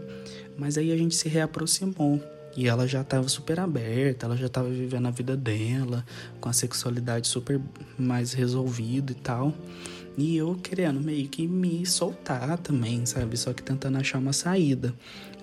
Mas 0.57 0.77
aí 0.77 0.91
a 0.91 0.97
gente 0.97 1.15
se 1.15 1.27
reaproximou. 1.27 2.21
E 2.55 2.67
ela 2.67 2.87
já 2.87 3.03
tava 3.03 3.29
super 3.29 3.59
aberta, 3.59 4.25
ela 4.25 4.35
já 4.35 4.49
tava 4.49 4.67
vivendo 4.69 5.07
a 5.07 5.11
vida 5.11 5.37
dela, 5.37 6.03
com 6.41 6.49
a 6.49 6.53
sexualidade 6.53 7.27
super 7.27 7.61
mais 7.99 8.33
resolvida 8.33 9.11
e 9.11 9.15
tal. 9.15 9.53
E 10.17 10.35
eu 10.35 10.55
querendo 10.55 10.99
meio 10.99 11.27
que 11.27 11.47
me 11.47 11.85
soltar 11.85 12.57
também, 12.57 13.05
sabe? 13.05 13.37
Só 13.37 13.53
que 13.53 13.61
tentando 13.61 13.99
achar 13.99 14.17
uma 14.17 14.33
saída. 14.33 14.91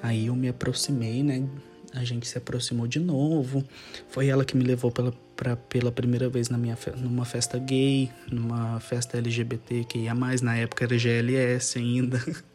Aí 0.03 0.27
eu 0.27 0.35
me 0.35 0.49
aproximei, 0.49 1.23
né? 1.23 1.47
A 1.93 2.03
gente 2.03 2.27
se 2.27 2.37
aproximou 2.37 2.89
de 2.89 2.99
novo. 2.99 3.63
Foi 4.09 4.27
ela 4.27 4.45
que 4.45 4.57
me 4.57 4.65
levou 4.65 4.91
pela, 4.91 5.15
pra, 5.37 5.57
pela 5.57 5.93
primeira 5.93 6.29
vez 6.29 6.49
na 6.49 6.59
minha, 6.59 6.77
numa 6.97 7.25
festa 7.25 7.59
gay, 7.59 8.11
numa 8.31 8.81
festa 8.81 9.19
LGBT, 9.19 9.85
que 9.85 9.99
ia 9.99 10.15
mais 10.15 10.41
na 10.41 10.57
época 10.57 10.85
era 10.85 10.99
GLS 10.99 11.79
ainda. 11.79 12.21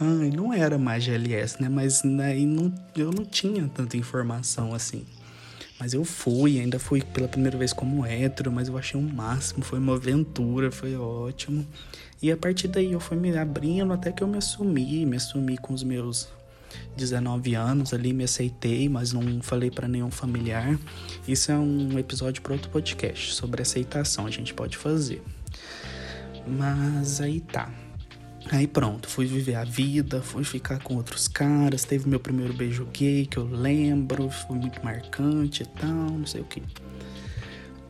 Ai, 0.00 0.30
não 0.30 0.52
era 0.52 0.78
mais 0.78 1.04
GLS, 1.04 1.60
né? 1.60 1.68
Mas 1.68 2.02
aí 2.04 2.46
não, 2.46 2.74
eu 2.96 3.10
não 3.10 3.24
tinha 3.24 3.68
tanta 3.68 3.96
informação 3.96 4.74
assim. 4.74 5.04
Mas 5.78 5.92
eu 5.92 6.04
fui, 6.04 6.60
ainda 6.60 6.78
fui 6.78 7.02
pela 7.02 7.28
primeira 7.28 7.58
vez 7.58 7.72
como 7.72 8.06
hétero, 8.06 8.50
mas 8.50 8.68
eu 8.68 8.78
achei 8.78 8.98
um 8.98 9.08
máximo, 9.08 9.62
foi 9.62 9.78
uma 9.78 9.94
aventura, 9.94 10.70
foi 10.70 10.96
ótimo. 10.96 11.66
E 12.22 12.30
a 12.30 12.36
partir 12.36 12.68
daí 12.68 12.92
eu 12.92 13.00
fui 13.00 13.16
me 13.16 13.36
abrindo 13.36 13.92
até 13.92 14.12
que 14.12 14.22
eu 14.22 14.28
me 14.28 14.38
assumi, 14.38 15.04
me 15.04 15.16
assumi 15.16 15.58
com 15.58 15.74
os 15.74 15.82
meus 15.82 16.28
19 16.96 17.54
anos 17.54 17.92
ali, 17.92 18.12
me 18.12 18.24
aceitei, 18.24 18.88
mas 18.88 19.12
não 19.12 19.42
falei 19.42 19.70
para 19.70 19.88
nenhum 19.88 20.10
familiar. 20.10 20.78
Isso 21.26 21.50
é 21.50 21.56
um 21.56 21.98
episódio 21.98 22.42
para 22.42 22.52
outro 22.52 22.70
podcast 22.70 23.34
sobre 23.34 23.62
aceitação, 23.62 24.26
a 24.26 24.30
gente 24.30 24.54
pode 24.54 24.76
fazer. 24.76 25.22
Mas 26.46 27.20
aí 27.20 27.40
tá. 27.40 27.70
Aí 28.50 28.66
pronto, 28.66 29.08
fui 29.08 29.24
viver 29.24 29.54
a 29.54 29.64
vida, 29.64 30.20
fui 30.20 30.44
ficar 30.44 30.78
com 30.80 30.96
outros 30.96 31.26
caras, 31.26 31.84
teve 31.84 32.08
meu 32.08 32.20
primeiro 32.20 32.52
beijo 32.52 32.86
gay 32.92 33.24
que 33.24 33.38
eu 33.38 33.44
lembro, 33.44 34.28
foi 34.28 34.56
muito 34.56 34.84
marcante 34.84 35.62
e 35.62 35.66
tal, 35.66 36.10
não 36.10 36.26
sei 36.26 36.42
o 36.42 36.44
que. 36.44 36.62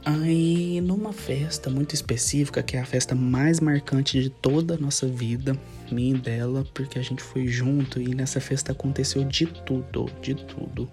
Aí 0.04 0.82
numa 0.82 1.14
festa 1.14 1.70
muito 1.70 1.94
específica, 1.94 2.62
que 2.62 2.76
é 2.76 2.80
a 2.80 2.84
festa 2.84 3.14
mais 3.14 3.58
marcante 3.58 4.20
de 4.20 4.28
toda 4.28 4.75
a 4.75 4.76
nossa 4.76 5.06
vida, 5.06 5.58
minha 5.90 6.14
e 6.14 6.18
dela, 6.18 6.66
porque 6.75 6.99
a 6.99 7.02
gente 7.02 7.23
foi 7.23 7.46
junto 7.46 7.99
e 7.99 8.14
nessa 8.14 8.38
festa 8.38 8.73
aconteceu 8.73 9.25
de 9.25 9.46
tudo, 9.46 10.11
de 10.20 10.34
tudo. 10.34 10.90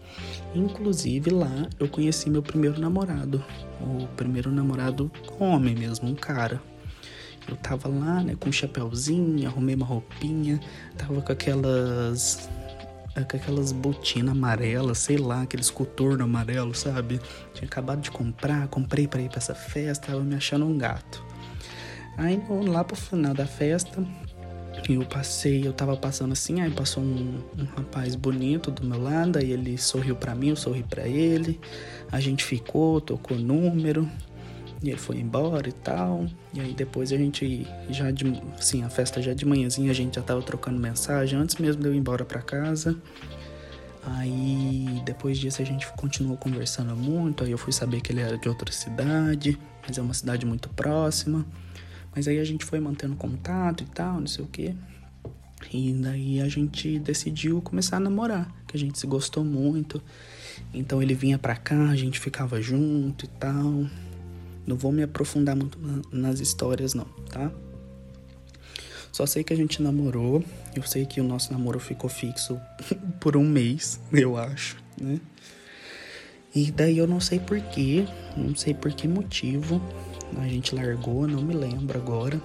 Inclusive 0.56 1.30
lá 1.30 1.68
eu 1.78 1.90
conheci 1.90 2.30
meu 2.30 2.42
primeiro 2.42 2.80
namorado, 2.80 3.44
o 3.82 4.08
primeiro 4.16 4.50
namorado 4.50 5.12
homem 5.38 5.76
mesmo, 5.76 6.10
um 6.10 6.16
cara. 6.16 6.62
Eu 7.50 7.58
tava 7.58 7.90
lá, 7.90 8.24
né, 8.24 8.36
com 8.40 8.48
um 8.48 8.52
chapéuzinho, 8.52 9.46
arrumei 9.46 9.76
uma 9.76 9.86
roupinha, 9.86 10.60
tava 10.98 11.22
com 11.22 11.32
aquelas. 11.34 12.50
Com 13.16 13.38
aquelas 13.38 13.72
botinas 13.72 14.32
amarelas, 14.32 15.00
sei 15.00 15.18
lá, 15.18 15.42
aqueles 15.42 15.70
coturno 15.70 16.24
amarelo, 16.24 16.74
sabe? 16.74 17.20
Tinha 17.54 17.68
acabado 17.68 18.02
de 18.02 18.12
comprar, 18.12 18.68
comprei 18.68 19.08
para 19.08 19.22
ir 19.22 19.30
pra 19.30 19.38
essa 19.38 19.56
festa, 19.56 20.08
tava 20.08 20.22
me 20.22 20.36
achando 20.36 20.66
um 20.66 20.78
gato. 20.78 21.24
Aí 22.18 22.42
lá 22.68 22.84
pro 22.84 22.96
final 22.96 23.34
da 23.34 23.46
festa, 23.46 24.06
eu 24.90 25.06
passei, 25.06 25.66
eu 25.66 25.74
tava 25.74 25.96
passando 25.96 26.32
assim, 26.32 26.62
aí 26.62 26.72
passou 26.72 27.04
um, 27.04 27.40
um 27.58 27.66
rapaz 27.76 28.16
bonito 28.16 28.72
do 28.72 28.86
meu 28.86 29.02
lado, 29.02 29.38
aí 29.38 29.52
ele 29.52 29.78
sorriu 29.78 30.16
para 30.16 30.34
mim, 30.34 30.50
eu 30.50 30.56
sorri 30.56 30.84
para 30.84 31.08
ele, 31.08 31.60
a 32.12 32.20
gente 32.20 32.44
ficou, 32.44 33.00
tocou 33.00 33.38
número, 33.38 34.10
e 34.82 34.90
ele 34.90 34.98
foi 34.98 35.18
embora 35.18 35.70
e 35.70 35.72
tal. 35.72 36.26
E 36.54 36.60
aí 36.60 36.74
depois 36.74 37.12
a 37.12 37.18
gente 37.18 37.68
já 37.90 38.10
de, 38.12 38.42
assim, 38.58 38.84
a 38.84 38.90
festa 38.90 39.22
já 39.22 39.34
de 39.34 39.46
manhãzinha 39.46 39.92
a 39.92 39.94
gente 39.94 40.16
já 40.16 40.22
tava 40.22 40.42
trocando 40.42 40.80
mensagem 40.80 41.38
antes 41.38 41.58
mesmo 41.58 41.82
de 41.82 41.88
eu 41.88 41.94
ir 41.94 41.98
embora 41.98 42.26
para 42.26 42.42
casa. 42.42 42.98
Aí 44.04 45.02
depois 45.06 45.38
disso 45.38 45.62
a 45.62 45.66
gente 45.66 45.88
continuou 45.94 46.36
conversando 46.36 46.96
muito, 46.96 47.44
aí 47.44 47.52
eu 47.52 47.58
fui 47.58 47.72
saber 47.72 48.02
que 48.02 48.12
ele 48.12 48.22
era 48.22 48.38
de 48.38 48.50
outra 48.50 48.72
cidade, 48.72 49.58
mas 49.88 49.98
é 49.98 50.02
uma 50.02 50.14
cidade 50.14 50.46
muito 50.46 50.70
próxima. 50.70 51.46
Mas 52.14 52.28
aí 52.28 52.40
a 52.40 52.44
gente 52.44 52.66
foi 52.66 52.80
mantendo 52.80 53.16
contato 53.16 53.84
e 53.84 53.88
tal, 53.88 54.20
não 54.20 54.28
sei 54.28 54.44
o 54.44 54.48
que. 54.48 54.76
E 55.72 55.94
daí 55.94 56.42
a 56.42 56.50
gente 56.50 56.98
decidiu 57.00 57.62
começar 57.62 57.98
a 57.98 58.00
namorar, 58.00 58.52
que 58.68 58.76
a 58.76 58.80
gente 58.80 58.98
se 58.98 59.06
gostou 59.06 59.46
muito. 59.46 60.02
Então 60.74 61.02
ele 61.02 61.14
vinha 61.14 61.38
pra 61.38 61.56
cá, 61.56 61.90
a 61.90 61.96
gente 61.96 62.20
ficava 62.20 62.60
junto 62.60 63.26
e 63.26 63.28
tal. 63.28 63.86
Não 64.72 64.78
vou 64.78 64.94
me 64.94 65.04
aprofundar 65.04 65.54
muito 65.54 65.78
nas 66.14 66.40
histórias, 66.40 66.94
não, 66.94 67.04
tá? 67.30 67.52
Só 69.12 69.26
sei 69.26 69.44
que 69.44 69.52
a 69.52 69.56
gente 69.56 69.84
namorou. 69.84 70.42
Eu 70.74 70.84
sei 70.84 71.06
que 71.06 71.20
o 71.20 71.26
nosso 71.26 71.52
namoro 71.52 71.78
ficou 71.78 72.10
fixo 72.10 72.58
por 73.20 73.36
um 73.36 73.44
mês, 73.44 74.00
eu 74.14 74.38
acho, 74.38 74.78
né? 74.98 75.20
E 76.56 76.72
daí 76.72 76.98
eu 76.98 77.06
não 77.06 77.20
sei 77.20 77.38
porquê, 77.38 78.06
não 78.38 78.56
sei 78.56 78.74
por 78.74 78.94
que 78.94 79.10
motivo 79.10 79.82
a 80.38 80.48
gente 80.48 80.74
largou, 80.74 81.28
não 81.28 81.42
me 81.42 81.54
lembro 81.54 82.00
agora. 82.00 82.42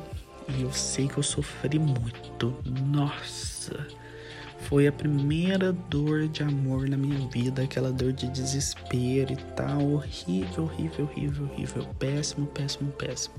E 0.48 0.62
eu 0.62 0.72
sei 0.72 1.06
que 1.06 1.18
eu 1.18 1.22
sofri 1.22 1.78
muito. 1.78 2.56
Nossa! 2.86 3.86
Foi 4.68 4.88
a 4.88 4.92
primeira 4.92 5.72
dor 5.72 6.26
de 6.26 6.42
amor 6.42 6.88
na 6.88 6.96
minha 6.96 7.28
vida, 7.28 7.62
aquela 7.62 7.92
dor 7.92 8.12
de 8.12 8.26
desespero 8.26 9.32
e 9.32 9.36
tal. 9.54 9.80
Horrível, 9.92 10.64
horrível, 10.64 11.04
horrível, 11.04 11.44
horrível. 11.44 11.86
Péssimo, 12.00 12.48
péssimo, 12.48 12.90
péssimo. 12.90 13.36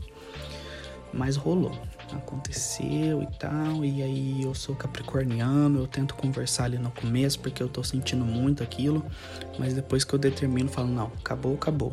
Mas 1.12 1.36
rolou. 1.36 1.77
Aconteceu 2.13 3.22
e 3.22 3.27
tal. 3.38 3.84
E 3.84 4.01
aí 4.01 4.41
eu 4.41 4.55
sou 4.55 4.74
capricorniano, 4.74 5.79
eu 5.79 5.88
tento 5.88 6.15
conversar 6.15 6.63
ali 6.63 6.77
no 6.77 6.91
começo 6.91 7.41
porque 7.41 7.62
eu 7.62 7.67
tô 7.67 7.84
sentindo 7.84 8.24
muito 8.24 8.63
aquilo. 8.63 9.05
Mas 9.60 9.74
depois 9.74 10.05
que 10.05 10.13
eu 10.13 10.19
determino, 10.19 10.69
falo, 10.69 10.88
não, 10.88 11.07
acabou, 11.19 11.55
acabou. 11.55 11.91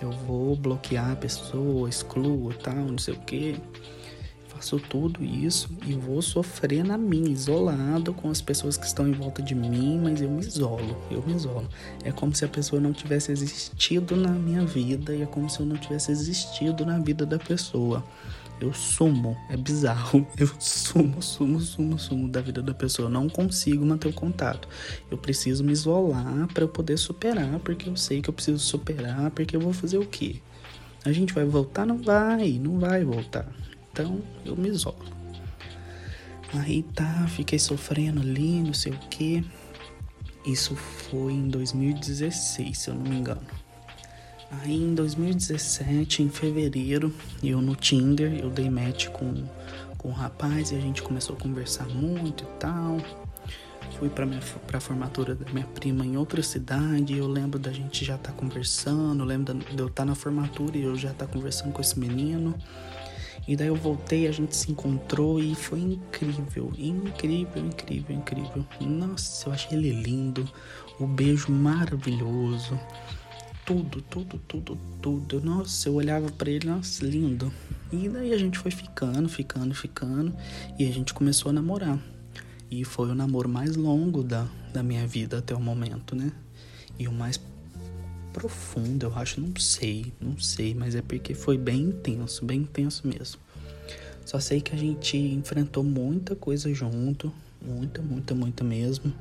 Eu 0.00 0.12
vou 0.12 0.54
bloquear 0.54 1.10
a 1.10 1.16
pessoa, 1.16 1.88
excluo 1.88 2.54
tal, 2.54 2.76
não 2.76 2.98
sei 2.98 3.14
o 3.14 3.20
que 3.20 3.56
faço 4.54 4.78
tudo 4.78 5.24
isso 5.24 5.68
e 5.86 5.94
vou 5.94 6.22
sofrer 6.22 6.84
na 6.84 6.96
minha, 6.96 7.30
isolado 7.30 8.12
com 8.14 8.30
as 8.30 8.40
pessoas 8.40 8.76
que 8.76 8.86
estão 8.86 9.06
em 9.08 9.12
volta 9.12 9.42
de 9.42 9.54
mim, 9.54 10.00
mas 10.02 10.20
eu 10.20 10.30
me 10.30 10.40
isolo, 10.40 10.96
eu 11.10 11.22
me 11.26 11.34
isolo. 11.34 11.68
É 12.02 12.12
como 12.12 12.34
se 12.34 12.44
a 12.44 12.48
pessoa 12.48 12.80
não 12.80 12.92
tivesse 12.92 13.32
existido 13.32 14.16
na 14.16 14.30
minha 14.30 14.64
vida 14.64 15.14
e 15.14 15.22
é 15.22 15.26
como 15.26 15.50
se 15.50 15.60
eu 15.60 15.66
não 15.66 15.76
tivesse 15.76 16.12
existido 16.12 16.86
na 16.86 16.98
vida 16.98 17.26
da 17.26 17.38
pessoa. 17.38 18.04
Eu 18.60 18.72
sumo, 18.72 19.36
é 19.50 19.56
bizarro. 19.56 20.26
Eu 20.38 20.48
sumo, 20.60 21.20
sumo, 21.20 21.60
sumo, 21.60 21.98
sumo 21.98 22.28
da 22.28 22.40
vida 22.40 22.62
da 22.62 22.72
pessoa. 22.72 23.06
Eu 23.06 23.10
não 23.10 23.28
consigo 23.28 23.84
manter 23.84 24.08
o 24.08 24.12
contato. 24.12 24.68
Eu 25.10 25.18
preciso 25.18 25.64
me 25.64 25.72
isolar 25.72 26.46
para 26.54 26.62
eu 26.62 26.68
poder 26.68 26.96
superar, 26.96 27.58
porque 27.58 27.88
eu 27.88 27.96
sei 27.96 28.22
que 28.22 28.30
eu 28.30 28.32
preciso 28.32 28.60
superar, 28.60 29.30
porque 29.32 29.56
eu 29.56 29.60
vou 29.60 29.72
fazer 29.72 29.98
o 29.98 30.06
quê? 30.06 30.36
A 31.04 31.12
gente 31.12 31.34
vai 31.34 31.44
voltar? 31.44 31.84
Não 31.84 31.98
vai, 31.98 32.52
não 32.52 32.78
vai 32.78 33.04
voltar. 33.04 33.46
Então 33.94 34.20
eu 34.44 34.56
me 34.56 34.68
isolo. 34.70 34.98
Aí 36.52 36.82
tá, 36.82 37.26
fiquei 37.28 37.60
sofrendo 37.60 38.20
ali, 38.20 38.60
não 38.60 38.74
sei 38.74 38.92
o 38.92 38.98
que. 39.08 39.44
Isso 40.44 40.74
foi 40.74 41.32
em 41.32 41.48
2016, 41.48 42.76
se 42.76 42.90
eu 42.90 42.94
não 42.94 43.02
me 43.02 43.16
engano. 43.16 43.46
Aí 44.50 44.74
em 44.74 44.96
2017, 44.96 46.24
em 46.24 46.28
fevereiro, 46.28 47.14
eu 47.40 47.62
no 47.62 47.76
Tinder, 47.76 48.34
eu 48.34 48.50
dei 48.50 48.68
match 48.68 49.06
com, 49.10 49.44
com 49.96 50.08
um 50.08 50.12
rapaz 50.12 50.72
e 50.72 50.74
a 50.74 50.80
gente 50.80 51.00
começou 51.00 51.36
a 51.36 51.38
conversar 51.38 51.86
muito 51.86 52.42
e 52.42 52.58
tal. 52.58 52.98
Fui 54.00 54.08
pra, 54.08 54.26
minha, 54.26 54.40
pra 54.66 54.80
formatura 54.80 55.36
da 55.36 55.48
minha 55.52 55.66
prima 55.66 56.04
em 56.04 56.16
outra 56.16 56.42
cidade. 56.42 57.16
Eu 57.16 57.28
lembro 57.28 57.60
da 57.60 57.72
gente 57.72 58.04
já 58.04 58.18
tá 58.18 58.32
conversando. 58.32 59.24
lembro 59.24 59.54
de 59.54 59.78
eu 59.78 59.86
estar 59.86 60.02
tá 60.02 60.04
na 60.04 60.16
formatura 60.16 60.76
e 60.76 60.82
eu 60.82 60.96
já 60.96 61.12
tá 61.12 61.28
conversando 61.28 61.72
com 61.72 61.80
esse 61.80 61.96
menino. 61.98 62.56
E 63.46 63.56
daí 63.56 63.68
eu 63.68 63.76
voltei, 63.76 64.26
a 64.26 64.32
gente 64.32 64.56
se 64.56 64.70
encontrou 64.70 65.38
e 65.38 65.54
foi 65.54 65.80
incrível, 65.80 66.72
incrível, 66.78 67.64
incrível, 67.66 68.16
incrível. 68.16 68.66
Nossa, 68.80 69.48
eu 69.48 69.52
achei 69.52 69.76
ele 69.76 69.90
lindo, 69.90 70.48
o 70.98 71.06
beijo 71.06 71.52
maravilhoso. 71.52 72.78
Tudo, 73.66 74.00
tudo, 74.02 74.38
tudo, 74.46 74.78
tudo. 75.00 75.40
Nossa, 75.42 75.88
eu 75.88 75.94
olhava 75.94 76.30
para 76.30 76.50
ele, 76.50 76.66
nossa, 76.66 77.04
lindo. 77.04 77.52
E 77.92 78.08
daí 78.08 78.32
a 78.32 78.38
gente 78.38 78.58
foi 78.58 78.70
ficando, 78.70 79.28
ficando, 79.28 79.74
ficando 79.74 80.34
e 80.78 80.86
a 80.86 80.92
gente 80.92 81.12
começou 81.12 81.50
a 81.50 81.52
namorar. 81.52 81.98
E 82.70 82.84
foi 82.84 83.10
o 83.10 83.14
namoro 83.14 83.48
mais 83.48 83.76
longo 83.76 84.22
da, 84.22 84.46
da 84.72 84.82
minha 84.82 85.06
vida 85.06 85.38
até 85.38 85.54
o 85.54 85.60
momento, 85.60 86.16
né? 86.16 86.32
E 86.98 87.06
o 87.06 87.12
mais 87.12 87.38
profunda, 88.34 89.06
eu 89.06 89.14
acho, 89.14 89.40
não 89.40 89.54
sei, 89.56 90.12
não 90.20 90.36
sei, 90.38 90.74
mas 90.74 90.96
é 90.96 91.00
porque 91.00 91.32
foi 91.34 91.56
bem 91.56 91.80
intenso, 91.82 92.44
bem 92.44 92.62
intenso 92.62 93.06
mesmo. 93.06 93.40
Só 94.26 94.40
sei 94.40 94.60
que 94.60 94.74
a 94.74 94.78
gente 94.78 95.16
enfrentou 95.16 95.84
muita 95.84 96.34
coisa 96.34 96.74
junto, 96.74 97.32
muita, 97.62 98.02
muita, 98.02 98.34
muita 98.34 98.64
mesmo. 98.64 99.14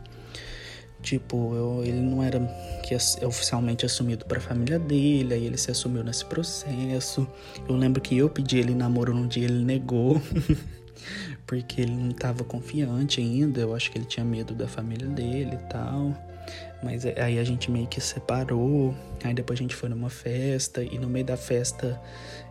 Tipo, 1.01 1.53
eu, 1.53 1.83
ele 1.85 1.99
não 1.99 2.23
era 2.23 2.39
que 2.87 2.95
é 2.95 3.27
oficialmente 3.27 3.85
assumido 3.85 4.25
para 4.25 4.39
a 4.39 4.41
família 4.41 4.79
dele, 4.79 5.33
aí 5.33 5.45
ele 5.45 5.57
se 5.57 5.69
assumiu 5.69 6.03
nesse 6.03 6.25
processo. 6.25 7.27
Eu 7.69 7.75
lembro 7.75 8.01
que 8.01 8.17
eu 8.17 8.29
pedi 8.29 8.57
ele 8.57 8.73
namoro 8.73 9.13
num 9.13 9.27
dia, 9.27 9.45
ele 9.45 9.63
negou. 9.63 10.19
porque 11.45 11.81
ele 11.81 11.91
não 11.91 12.09
estava 12.09 12.43
confiante 12.43 13.19
ainda, 13.19 13.61
eu 13.61 13.75
acho 13.75 13.91
que 13.91 13.97
ele 13.97 14.05
tinha 14.05 14.25
medo 14.25 14.55
da 14.55 14.67
família 14.67 15.07
dele 15.07 15.55
e 15.55 15.69
tal. 15.69 16.32
Mas 16.81 17.05
é, 17.05 17.21
aí 17.21 17.39
a 17.39 17.43
gente 17.43 17.71
meio 17.71 17.87
que 17.87 18.01
separou. 18.01 18.93
Aí 19.23 19.33
depois 19.33 19.59
a 19.59 19.61
gente 19.61 19.75
foi 19.75 19.89
numa 19.89 20.09
festa. 20.09 20.83
E 20.83 20.99
no 20.99 21.09
meio 21.09 21.25
da 21.25 21.37
festa 21.37 21.99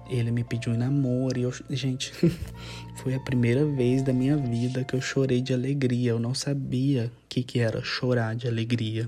ele 0.09 0.31
me 0.31 0.43
pediu 0.43 0.75
em 0.75 0.77
namoro. 0.79 1.39
E 1.39 1.43
eu, 1.43 1.53
gente, 1.71 2.13
foi 2.97 3.15
a 3.15 3.21
primeira 3.21 3.65
vez 3.65 4.03
da 4.03 4.13
minha 4.13 4.37
vida 4.37 4.85
que 4.85 4.95
eu 4.95 5.01
chorei 5.01 5.41
de 5.41 5.53
alegria. 5.53 6.13
Eu 6.13 6.19
não 6.19 6.35
sabia 6.35 7.13
o 7.25 7.29
que, 7.29 7.43
que 7.43 7.61
era 7.61 7.83
chorar 7.83 8.35
de 8.35 8.49
alegria. 8.49 9.07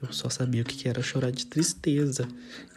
Eu 0.00 0.12
só 0.12 0.28
sabia 0.28 0.62
o 0.62 0.64
que, 0.64 0.76
que 0.76 0.88
era 0.88 1.02
chorar 1.02 1.32
de 1.32 1.46
tristeza. 1.46 2.28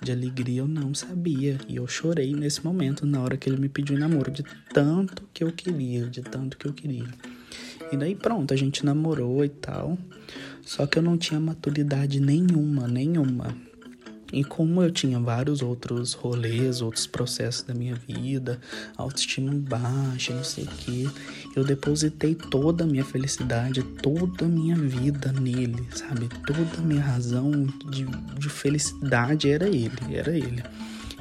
De 0.02 0.12
alegria 0.12 0.62
eu 0.62 0.68
não 0.68 0.94
sabia. 0.96 1.58
E 1.68 1.76
eu 1.76 1.88
chorei 1.88 2.34
nesse 2.34 2.64
momento, 2.66 3.06
na 3.06 3.22
hora 3.22 3.38
que 3.38 3.50
ele 3.50 3.58
me 3.58 3.70
pediu 3.70 3.96
em 3.96 4.00
namoro. 4.00 4.32
De 4.32 4.44
tanto 4.74 5.28
que 5.34 5.44
eu 5.44 5.52
queria, 5.52 6.08
de 6.08 6.22
tanto 6.22 6.58
que 6.58 6.66
eu 6.66 6.74
queria. 6.74 7.08
E 7.92 7.98
daí 7.98 8.16
pronto, 8.16 8.54
a 8.54 8.58
gente 8.58 8.86
namorou 8.86 9.44
e 9.44 9.50
tal. 9.50 9.98
Só 10.66 10.86
que 10.86 10.98
eu 10.98 11.04
não 11.04 11.18
tinha 11.18 11.40
maturidade 11.40 12.20
nenhuma, 12.20 12.88
nenhuma. 12.88 13.56
E 14.32 14.46
como 14.46 14.82
eu 14.82 14.90
tinha 14.90 15.20
vários 15.20 15.62
outros 15.62 16.14
rolês, 16.14 16.82
outros 16.82 17.06
processos 17.06 17.64
da 17.64 17.74
minha 17.74 17.96
vida, 17.96 18.62
autoestima 18.96 19.52
baixa, 19.54 20.34
não 20.34 20.44
sei 20.44 20.64
o 20.64 20.68
que, 20.68 21.10
eu 21.54 21.66
depositei 21.66 22.34
toda 22.34 22.86
a 22.86 22.88
minha 22.88 23.04
felicidade, 23.04 23.84
toda 23.84 24.46
a 24.46 24.48
minha 24.48 24.76
vida 24.76 25.34
nele, 25.34 25.86
sabe? 25.94 26.30
Toda 26.48 26.78
a 26.78 26.82
minha 26.82 27.02
razão 27.02 27.52
de, 27.90 28.06
de 28.40 28.50
felicidade 28.50 29.50
era 29.50 29.68
ele, 29.68 30.16
era 30.16 30.32
ele. 30.32 30.64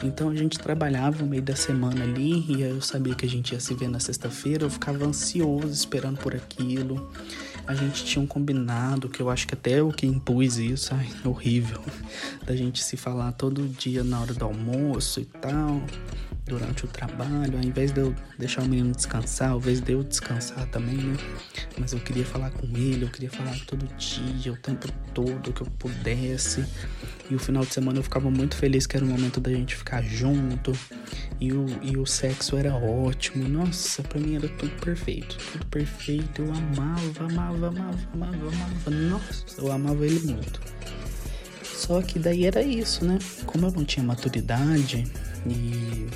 Então 0.03 0.31
a 0.31 0.35
gente 0.35 0.59
trabalhava 0.59 1.23
no 1.23 1.29
meio 1.29 1.43
da 1.43 1.55
semana 1.55 2.05
ali 2.05 2.45
e 2.49 2.63
eu 2.63 2.81
sabia 2.81 3.15
que 3.15 3.27
a 3.27 3.29
gente 3.29 3.53
ia 3.53 3.61
se 3.61 3.75
ver 3.75 3.89
na 3.89 4.01
sexta-feira, 4.01 4.65
eu 4.65 4.71
ficava 4.71 5.05
ansioso 5.05 5.73
esperando 5.73 6.19
por 6.19 6.35
aquilo. 6.35 7.11
A 7.71 7.75
gente 7.75 8.05
tinha 8.05 8.21
um 8.21 8.27
combinado, 8.27 9.09
que 9.09 9.23
eu 9.23 9.31
acho 9.31 9.47
que 9.47 9.55
até 9.55 9.81
o 9.81 9.93
que 9.93 10.05
impus 10.05 10.57
isso, 10.57 10.93
ai, 10.93 11.09
horrível, 11.25 11.81
da 12.45 12.57
gente 12.57 12.83
se 12.83 12.97
falar 12.97 13.31
todo 13.31 13.69
dia 13.69 14.03
na 14.03 14.21
hora 14.21 14.35
do 14.35 14.45
almoço 14.45 15.21
e 15.21 15.25
tal 15.25 15.81
durante 16.47 16.85
o 16.85 16.89
trabalho, 16.89 17.57
ao 17.57 17.65
invés 17.65 17.93
de 17.93 18.01
eu 18.01 18.15
deixar 18.39 18.63
o 18.63 18.69
menino 18.69 18.93
descansar, 18.93 19.51
ao 19.51 19.59
invés 19.59 19.81
de 19.81 19.93
eu 19.93 20.03
descansar 20.03 20.67
também, 20.67 20.97
né? 20.97 21.17
Mas 21.79 21.93
eu 21.93 22.01
queria 22.01 22.25
falar 22.25 22.51
com 22.51 22.67
ele, 22.67 23.05
eu 23.05 23.09
queria 23.09 23.31
falar 23.31 23.57
todo 23.67 23.87
dia, 23.97 24.53
o 24.53 24.57
tempo 24.57 24.89
todo 25.15 25.53
que 25.53 25.63
eu 25.63 25.67
pudesse. 25.79 26.65
E 27.31 27.35
o 27.35 27.39
final 27.39 27.65
de 27.65 27.73
semana 27.73 27.99
eu 27.99 28.03
ficava 28.03 28.31
muito 28.31 28.57
feliz 28.57 28.87
que 28.87 28.97
era 28.97 29.05
o 29.05 29.09
momento 29.09 29.41
da 29.41 29.51
gente 29.51 29.77
ficar 29.77 30.03
junto. 30.03 30.73
E 31.41 31.53
o, 31.53 31.67
e 31.81 31.97
o 31.97 32.05
sexo 32.05 32.57
era 32.57 32.75
ótimo. 32.75 33.49
Nossa, 33.49 34.03
pra 34.03 34.21
mim 34.21 34.35
era 34.37 34.49
tudo 34.49 34.73
perfeito. 34.81 35.39
Tudo 35.53 35.67
perfeito. 35.67 36.43
Eu 36.43 36.53
amava, 36.53 37.25
amava, 37.25 37.69
amava, 37.69 37.99
amava, 38.13 38.49
amava. 38.49 38.91
Nossa, 38.91 39.45
eu 39.59 39.71
amava 39.71 40.05
ele 40.05 40.21
muito. 40.21 40.61
Só 41.63 42.03
que 42.03 42.19
daí 42.19 42.45
era 42.45 42.63
isso, 42.63 43.05
né? 43.05 43.19
Como 43.47 43.67
eu 43.67 43.71
não 43.71 43.85
tinha 43.85 44.05
maturidade 44.05 45.05
e 45.47 46.07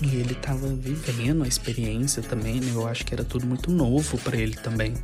e 0.00 0.16
ele 0.16 0.34
tava 0.34 0.68
vivendo 0.68 1.42
a 1.42 1.48
experiência 1.48 2.22
também, 2.22 2.60
né? 2.60 2.72
Eu 2.72 2.86
acho 2.86 3.04
que 3.04 3.12
era 3.12 3.24
tudo 3.24 3.46
muito 3.46 3.70
novo 3.70 4.16
para 4.18 4.36
ele 4.36 4.54
também. 4.56 4.94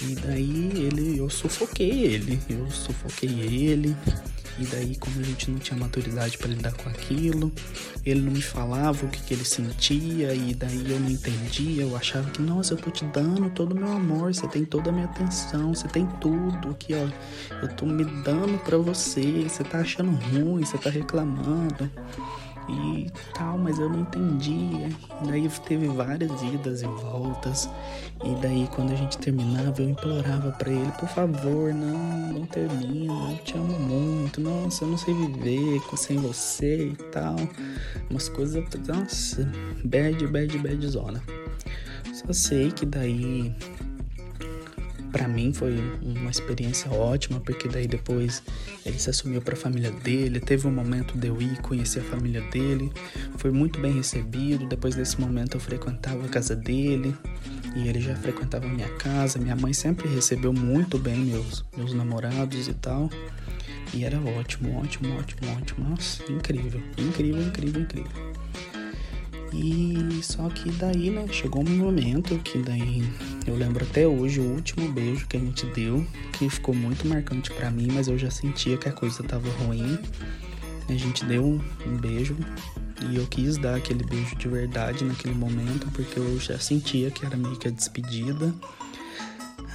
E 0.00 0.14
daí 0.14 0.72
ele, 0.74 1.18
eu 1.18 1.28
sufoquei 1.28 2.04
ele, 2.04 2.40
eu 2.48 2.70
sufoquei 2.70 3.40
ele. 3.40 3.96
E 4.58 4.66
daí, 4.66 4.96
como 4.96 5.18
a 5.18 5.22
gente 5.22 5.50
não 5.50 5.58
tinha 5.58 5.78
maturidade 5.78 6.36
para 6.36 6.48
lidar 6.48 6.72
com 6.72 6.88
aquilo, 6.88 7.50
ele 8.04 8.20
não 8.20 8.32
me 8.32 8.42
falava 8.42 9.06
o 9.06 9.08
que, 9.08 9.18
que 9.22 9.34
ele 9.34 9.46
sentia, 9.46 10.34
e 10.34 10.54
daí 10.54 10.90
eu 10.90 11.00
não 11.00 11.10
entendia. 11.10 11.84
Eu 11.84 11.96
achava 11.96 12.30
que, 12.30 12.42
nossa, 12.42 12.74
eu 12.74 12.76
tô 12.76 12.90
te 12.90 13.04
dando 13.06 13.48
todo 13.50 13.72
o 13.72 13.74
meu 13.74 13.90
amor, 13.90 14.34
você 14.34 14.46
tem 14.46 14.64
toda 14.64 14.90
a 14.90 14.92
minha 14.92 15.06
atenção, 15.06 15.74
você 15.74 15.88
tem 15.88 16.06
tudo 16.20 16.68
aqui, 16.68 16.92
ó. 16.94 17.08
Eu 17.62 17.68
tô 17.68 17.86
me 17.86 18.04
dando 18.22 18.58
para 18.62 18.76
você, 18.76 19.46
você 19.48 19.64
tá 19.64 19.78
achando 19.78 20.10
ruim, 20.10 20.64
você 20.64 20.76
tá 20.76 20.90
reclamando 20.90 21.90
e 22.68 23.10
tal, 23.34 23.58
mas 23.58 23.78
eu 23.78 23.88
não 23.88 24.00
entendia. 24.00 24.88
Daí 25.26 25.48
teve 25.66 25.88
várias 25.88 26.42
idas 26.42 26.82
e 26.82 26.86
voltas. 26.86 27.68
E 28.24 28.34
daí 28.40 28.68
quando 28.74 28.92
a 28.92 28.96
gente 28.96 29.18
terminava, 29.18 29.82
eu 29.82 29.90
implorava 29.90 30.52
para 30.52 30.70
ele, 30.70 30.92
por 30.92 31.08
favor, 31.08 31.74
não, 31.74 32.32
não 32.32 32.46
termina, 32.46 33.32
eu 33.32 33.38
te 33.38 33.54
amo 33.56 33.78
muito, 33.80 34.40
nossa, 34.40 34.84
eu 34.84 34.88
não 34.88 34.98
sei 34.98 35.12
viver 35.12 35.80
sem 35.96 36.18
você 36.18 36.88
e 36.88 36.96
tal. 37.10 37.36
Umas 38.10 38.28
coisas, 38.28 38.64
nossa, 38.86 39.50
bad, 39.84 40.26
bad, 40.28 40.58
bad 40.58 40.86
zona. 40.86 41.22
Só 42.12 42.32
sei 42.32 42.70
que 42.70 42.86
daí 42.86 43.54
para 45.12 45.28
mim 45.28 45.52
foi 45.52 45.78
uma 46.00 46.30
experiência 46.30 46.90
ótima, 46.90 47.38
porque 47.38 47.68
daí 47.68 47.86
depois 47.86 48.42
ele 48.84 48.98
se 48.98 49.10
assumiu 49.10 49.42
para 49.42 49.54
a 49.54 49.56
família 49.56 49.90
dele, 49.90 50.40
teve 50.40 50.66
um 50.66 50.72
momento 50.72 51.16
de 51.16 51.28
eu 51.28 51.40
ir 51.40 51.60
conhecer 51.60 52.00
a 52.00 52.04
família 52.04 52.40
dele, 52.50 52.90
foi 53.36 53.50
muito 53.50 53.78
bem 53.78 53.92
recebido. 53.92 54.66
Depois 54.66 54.94
desse 54.94 55.20
momento 55.20 55.56
eu 55.56 55.60
frequentava 55.60 56.24
a 56.24 56.28
casa 56.28 56.56
dele 56.56 57.14
e 57.76 57.86
ele 57.86 58.00
já 58.00 58.16
frequentava 58.16 58.66
a 58.66 58.68
minha 58.68 58.88
casa. 58.96 59.38
Minha 59.38 59.54
mãe 59.54 59.74
sempre 59.74 60.08
recebeu 60.08 60.52
muito 60.52 60.98
bem 60.98 61.16
meus 61.16 61.64
meus 61.76 61.92
namorados 61.92 62.66
e 62.66 62.74
tal. 62.74 63.10
E 63.92 64.04
era 64.04 64.18
ótimo, 64.18 64.80
ótimo, 64.80 65.14
ótimo, 65.18 65.52
ótimo. 65.52 65.90
Nossa, 65.90 66.22
incrível, 66.32 66.80
incrível, 66.96 67.42
incrível, 67.42 67.82
incrível. 67.82 68.31
E 69.52 70.22
só 70.22 70.48
que 70.48 70.70
daí, 70.72 71.10
né, 71.10 71.26
chegou 71.30 71.62
um 71.62 71.76
momento 71.76 72.38
que 72.38 72.58
daí 72.58 73.02
eu 73.46 73.54
lembro 73.54 73.84
até 73.84 74.06
hoje 74.06 74.40
o 74.40 74.44
último 74.44 74.90
beijo 74.90 75.26
que 75.26 75.36
a 75.36 75.40
gente 75.40 75.66
deu, 75.66 76.06
que 76.32 76.48
ficou 76.48 76.74
muito 76.74 77.06
marcante 77.06 77.50
para 77.52 77.70
mim, 77.70 77.88
mas 77.92 78.08
eu 78.08 78.16
já 78.16 78.30
sentia 78.30 78.78
que 78.78 78.88
a 78.88 78.92
coisa 78.92 79.22
tava 79.22 79.48
ruim. 79.64 79.98
A 80.88 80.92
gente 80.94 81.24
deu 81.24 81.60
um 81.86 81.96
beijo 81.98 82.36
e 83.10 83.16
eu 83.16 83.26
quis 83.26 83.58
dar 83.58 83.76
aquele 83.76 84.04
beijo 84.04 84.36
de 84.36 84.48
verdade 84.48 85.04
naquele 85.04 85.34
momento, 85.34 85.86
porque 85.92 86.18
eu 86.18 86.40
já 86.40 86.58
sentia 86.58 87.10
que 87.10 87.24
era 87.26 87.36
meio 87.36 87.56
que 87.56 87.68
a 87.68 87.70
despedida. 87.70 88.54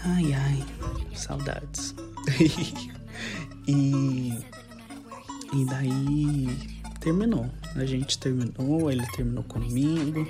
Ai 0.03 0.33
ai, 0.33 0.63
saudades. 1.13 1.93
e 3.67 4.33
e 5.53 5.65
daí 5.65 6.76
terminou. 6.99 7.49
A 7.75 7.85
gente 7.85 8.17
terminou, 8.17 8.91
ele 8.91 9.05
terminou 9.15 9.43
comigo. 9.43 10.27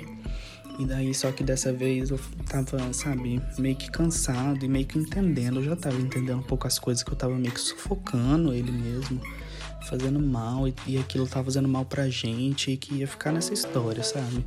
E 0.78 0.84
daí, 0.84 1.12
só 1.12 1.32
que 1.32 1.42
dessa 1.42 1.72
vez 1.72 2.10
eu 2.10 2.20
tava, 2.48 2.92
sabe, 2.92 3.42
meio 3.58 3.74
que 3.74 3.90
cansado 3.90 4.64
e 4.64 4.68
meio 4.68 4.86
que 4.86 4.98
entendendo. 4.98 5.58
Eu 5.58 5.64
já 5.64 5.76
tava 5.76 5.96
entendendo 5.96 6.38
um 6.38 6.42
pouco 6.42 6.66
as 6.68 6.78
coisas 6.78 7.02
que 7.02 7.10
eu 7.10 7.16
tava 7.16 7.34
meio 7.34 7.52
que 7.52 7.60
sufocando 7.60 8.52
ele 8.52 8.70
mesmo, 8.70 9.20
fazendo 9.88 10.20
mal. 10.20 10.68
E, 10.68 10.74
e 10.86 10.98
aquilo 10.98 11.26
tava 11.26 11.46
fazendo 11.46 11.68
mal 11.68 11.84
pra 11.84 12.08
gente 12.08 12.70
e 12.70 12.76
que 12.76 12.94
ia 12.94 13.08
ficar 13.08 13.32
nessa 13.32 13.52
história, 13.52 14.04
sabe? 14.04 14.44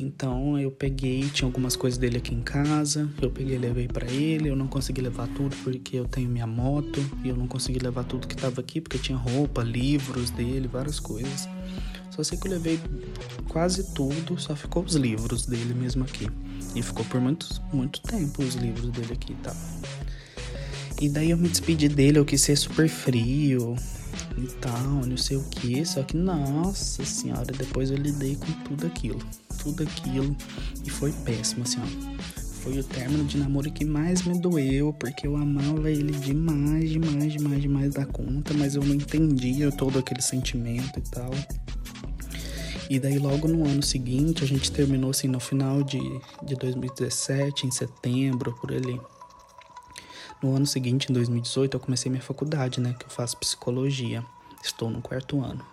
Então 0.00 0.56
eu 0.56 0.70
peguei, 0.70 1.28
tinha 1.28 1.48
algumas 1.48 1.74
coisas 1.74 1.98
dele 1.98 2.18
aqui 2.18 2.32
em 2.32 2.40
casa, 2.40 3.10
eu 3.20 3.32
peguei 3.32 3.56
e 3.56 3.58
levei 3.58 3.88
para 3.88 4.06
ele. 4.06 4.48
Eu 4.48 4.54
não 4.54 4.68
consegui 4.68 5.00
levar 5.00 5.26
tudo 5.28 5.56
porque 5.64 5.96
eu 5.96 6.06
tenho 6.06 6.30
minha 6.30 6.46
moto 6.46 7.00
e 7.24 7.28
eu 7.28 7.36
não 7.36 7.48
consegui 7.48 7.80
levar 7.80 8.04
tudo 8.04 8.28
que 8.28 8.36
tava 8.36 8.60
aqui 8.60 8.80
porque 8.80 8.96
tinha 8.96 9.18
roupa, 9.18 9.60
livros 9.60 10.30
dele, 10.30 10.68
várias 10.68 11.00
coisas. 11.00 11.48
Só 12.12 12.22
sei 12.22 12.38
que 12.38 12.46
eu 12.46 12.52
levei 12.52 12.78
quase 13.48 13.92
tudo, 13.92 14.40
só 14.40 14.54
ficou 14.54 14.84
os 14.84 14.94
livros 14.94 15.46
dele 15.46 15.74
mesmo 15.74 16.04
aqui. 16.04 16.28
E 16.76 16.82
ficou 16.82 17.04
por 17.06 17.20
muito, 17.20 17.60
muito 17.72 18.00
tempo 18.00 18.40
os 18.44 18.54
livros 18.54 18.90
dele 18.90 19.14
aqui 19.14 19.32
e 19.32 19.36
tal. 19.36 19.56
E 21.00 21.08
daí 21.08 21.30
eu 21.30 21.36
me 21.36 21.48
despedi 21.48 21.88
dele, 21.88 22.20
eu 22.20 22.24
quis 22.24 22.40
ser 22.40 22.56
super 22.56 22.88
frio, 22.88 23.76
e 24.36 24.46
tal, 24.60 25.06
não 25.06 25.16
sei 25.16 25.36
o 25.36 25.44
que. 25.44 25.84
Só 25.84 26.02
que, 26.02 26.16
nossa 26.16 27.04
senhora, 27.04 27.52
depois 27.52 27.90
eu 27.90 27.96
lidei 27.96 28.36
com 28.36 28.52
tudo 28.64 28.86
aquilo. 28.86 29.20
Tudo 29.62 29.82
aquilo. 29.82 30.36
E 30.84 30.90
foi 30.90 31.12
péssimo, 31.12 31.62
assim, 31.62 31.78
ó. 31.80 32.38
Foi 32.62 32.78
o 32.78 32.84
término 32.84 33.24
de 33.24 33.38
namoro 33.38 33.70
que 33.70 33.84
mais 33.84 34.22
me 34.22 34.38
doeu, 34.38 34.92
porque 34.92 35.26
eu 35.26 35.36
amava 35.36 35.90
ele 35.90 36.12
demais, 36.12 36.90
demais, 36.90 37.32
demais, 37.32 37.62
demais 37.62 37.94
da 37.94 38.04
conta, 38.04 38.52
mas 38.54 38.74
eu 38.74 38.84
não 38.84 38.94
entendia 38.94 39.70
todo 39.70 39.98
aquele 39.98 40.20
sentimento 40.20 40.98
e 40.98 41.02
tal. 41.02 41.30
E 42.90 42.98
daí 42.98 43.18
logo 43.18 43.46
no 43.46 43.66
ano 43.66 43.82
seguinte, 43.82 44.42
a 44.42 44.46
gente 44.46 44.72
terminou 44.72 45.10
assim 45.10 45.28
no 45.28 45.38
final 45.38 45.82
de, 45.82 46.00
de 46.42 46.56
2017, 46.56 47.66
em 47.66 47.70
setembro, 47.70 48.52
por 48.60 48.72
ali. 48.72 48.98
No 50.42 50.54
ano 50.54 50.66
seguinte, 50.66 51.10
em 51.10 51.12
2018, 51.12 51.76
eu 51.76 51.80
comecei 51.80 52.10
minha 52.10 52.22
faculdade, 52.22 52.80
né? 52.80 52.94
Que 52.98 53.04
eu 53.04 53.10
faço 53.10 53.36
psicologia. 53.36 54.24
Estou 54.62 54.88
no 54.88 55.02
quarto 55.02 55.40
ano. 55.40 55.64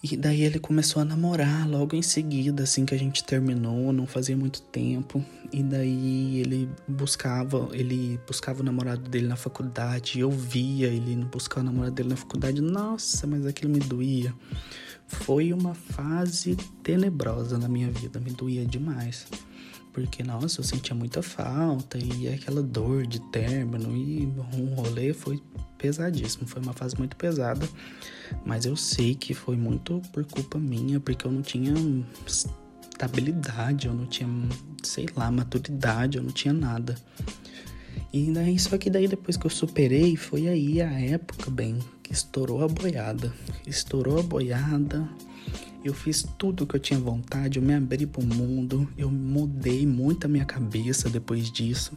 E 0.00 0.16
daí 0.16 0.42
ele 0.42 0.60
começou 0.60 1.02
a 1.02 1.04
namorar 1.04 1.68
logo 1.68 1.96
em 1.96 2.02
seguida, 2.02 2.62
assim 2.62 2.84
que 2.84 2.94
a 2.94 2.98
gente 2.98 3.24
terminou, 3.24 3.92
não 3.92 4.06
fazia 4.06 4.36
muito 4.36 4.62
tempo. 4.62 5.24
E 5.52 5.60
daí 5.60 6.40
ele 6.40 6.70
buscava, 6.86 7.68
ele 7.72 8.20
buscava 8.24 8.60
o 8.60 8.64
namorado 8.64 9.08
dele 9.10 9.26
na 9.26 9.34
faculdade, 9.34 10.20
eu 10.20 10.30
via 10.30 10.86
ele 10.86 11.16
buscar 11.24 11.60
o 11.60 11.64
namorado 11.64 11.94
dele 11.94 12.10
na 12.10 12.16
faculdade. 12.16 12.60
Nossa, 12.60 13.26
mas 13.26 13.44
aquilo 13.44 13.72
me 13.72 13.80
doía. 13.80 14.32
Foi 15.08 15.52
uma 15.52 15.74
fase 15.74 16.56
tenebrosa 16.82 17.58
na 17.58 17.68
minha 17.68 17.90
vida, 17.90 18.20
me 18.20 18.30
doía 18.30 18.64
demais 18.64 19.26
porque, 19.98 20.22
nossa, 20.22 20.60
eu 20.60 20.64
sentia 20.64 20.94
muita 20.94 21.22
falta 21.22 21.98
e 21.98 22.28
aquela 22.28 22.62
dor 22.62 23.04
de 23.04 23.18
término 23.32 23.96
e 23.96 24.32
um 24.54 24.74
rolê 24.74 25.12
foi 25.12 25.42
pesadíssimo, 25.76 26.46
foi 26.46 26.62
uma 26.62 26.72
fase 26.72 26.96
muito 26.96 27.16
pesada, 27.16 27.68
mas 28.46 28.64
eu 28.64 28.76
sei 28.76 29.16
que 29.16 29.34
foi 29.34 29.56
muito 29.56 30.00
por 30.12 30.24
culpa 30.24 30.56
minha, 30.56 31.00
porque 31.00 31.26
eu 31.26 31.32
não 31.32 31.42
tinha 31.42 31.74
estabilidade, 32.26 33.88
eu 33.88 33.92
não 33.94 34.06
tinha, 34.06 34.28
sei 34.84 35.06
lá, 35.16 35.32
maturidade, 35.32 36.16
eu 36.16 36.22
não 36.22 36.30
tinha 36.30 36.54
nada. 36.54 36.94
E 38.12 38.30
daí, 38.30 38.56
só 38.56 38.78
que 38.78 38.88
daí 38.88 39.08
depois 39.08 39.36
que 39.36 39.46
eu 39.46 39.50
superei, 39.50 40.14
foi 40.14 40.46
aí 40.46 40.80
a 40.80 40.92
época, 40.92 41.50
bem, 41.50 41.76
que 42.04 42.12
estourou 42.12 42.62
a 42.62 42.68
boiada. 42.68 43.32
Estourou 43.66 44.20
a 44.20 44.22
boiada, 44.22 45.08
eu 45.88 45.94
fiz 45.94 46.26
tudo 46.36 46.64
o 46.64 46.66
que 46.66 46.76
eu 46.76 46.80
tinha 46.80 47.00
vontade, 47.00 47.58
eu 47.58 47.62
me 47.62 47.74
abri 47.74 48.06
para 48.06 48.22
o 48.22 48.26
mundo, 48.26 48.86
eu 48.96 49.10
mudei 49.10 49.86
muito 49.86 50.26
a 50.26 50.28
minha 50.28 50.44
cabeça 50.44 51.08
depois 51.08 51.50
disso. 51.50 51.92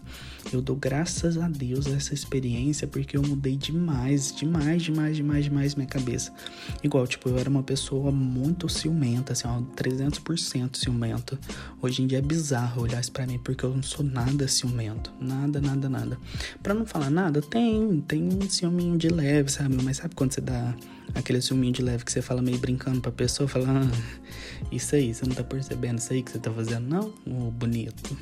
Eu 0.52 0.62
dou 0.62 0.76
graças 0.76 1.38
a 1.38 1.48
Deus 1.48 1.88
essa 1.88 2.14
experiência 2.14 2.88
porque 2.88 3.18
eu 3.18 3.22
mudei 3.22 3.56
demais, 3.56 4.34
demais, 4.34 4.82
demais, 4.82 5.18
demais, 5.18 5.44
demais 5.46 5.76
minha 5.76 5.88
cabeça. 5.88 6.34
Igual, 6.82 7.06
tipo, 7.06 7.30
eu 7.30 7.38
era 7.38 7.50
uma 7.50 7.64
pessoa 7.64 8.12
muito 8.12 8.70
ciumenta, 8.70 9.34
assim, 9.34 9.48
ó, 9.48 9.62
300% 9.76 10.78
ciumenta. 10.78 11.38
Hoje 11.82 12.02
em 12.02 12.08
dia 12.08 12.20
é 12.20 12.22
bizarro 12.22 12.84
olhar 12.84 13.02
isso 13.02 13.12
pra 13.12 13.28
mim 13.28 13.40
porque 13.40 13.66
eu 13.66 13.76
não 13.76 13.84
sou 13.84 14.06
nada 14.06 14.48
ciumento. 14.48 15.12
Nada, 15.20 15.60
nada, 15.60 15.90
nada. 15.90 16.18
Pra 16.64 16.74
não 16.74 16.86
falar 16.86 17.10
nada, 17.10 17.42
tem, 17.42 18.02
tem 18.08 18.24
um 18.24 18.50
ciúminho 18.50 18.98
de 18.98 19.10
leve, 19.10 19.52
sabe? 19.52 19.76
Mas 19.84 19.98
sabe 19.98 20.16
quando 20.16 20.34
você 20.34 20.42
dá 20.42 20.74
aquele 21.16 21.42
ciúminho 21.42 21.74
de 21.74 21.82
leve 21.82 22.06
que 22.06 22.12
você 22.12 22.22
fala 22.22 22.42
meio 22.42 22.58
brincando 22.58 23.02
pra 23.02 23.12
pessoa, 23.12 23.48
fala, 23.48 23.68
ah, 23.70 24.66
isso 24.72 24.96
aí, 24.96 25.14
você 25.14 25.26
não 25.26 25.36
tá 25.36 25.44
percebendo 25.44 26.00
isso 26.00 26.14
aí 26.14 26.22
que 26.22 26.32
você 26.32 26.40
tá 26.40 26.52
fazendo, 26.52 26.88
não? 26.88 27.14
Oh, 27.26 27.52
bonito. 27.52 28.18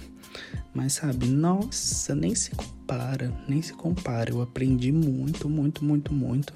Mas 0.73 0.93
sabe, 0.93 1.27
nossa, 1.27 2.13
nem 2.15 2.35
se 2.35 2.51
compara, 2.51 3.33
nem 3.47 3.61
se 3.61 3.73
compara. 3.73 4.29
Eu 4.29 4.41
aprendi 4.41 4.91
muito, 4.91 5.49
muito, 5.49 5.83
muito, 5.83 6.13
muito. 6.13 6.53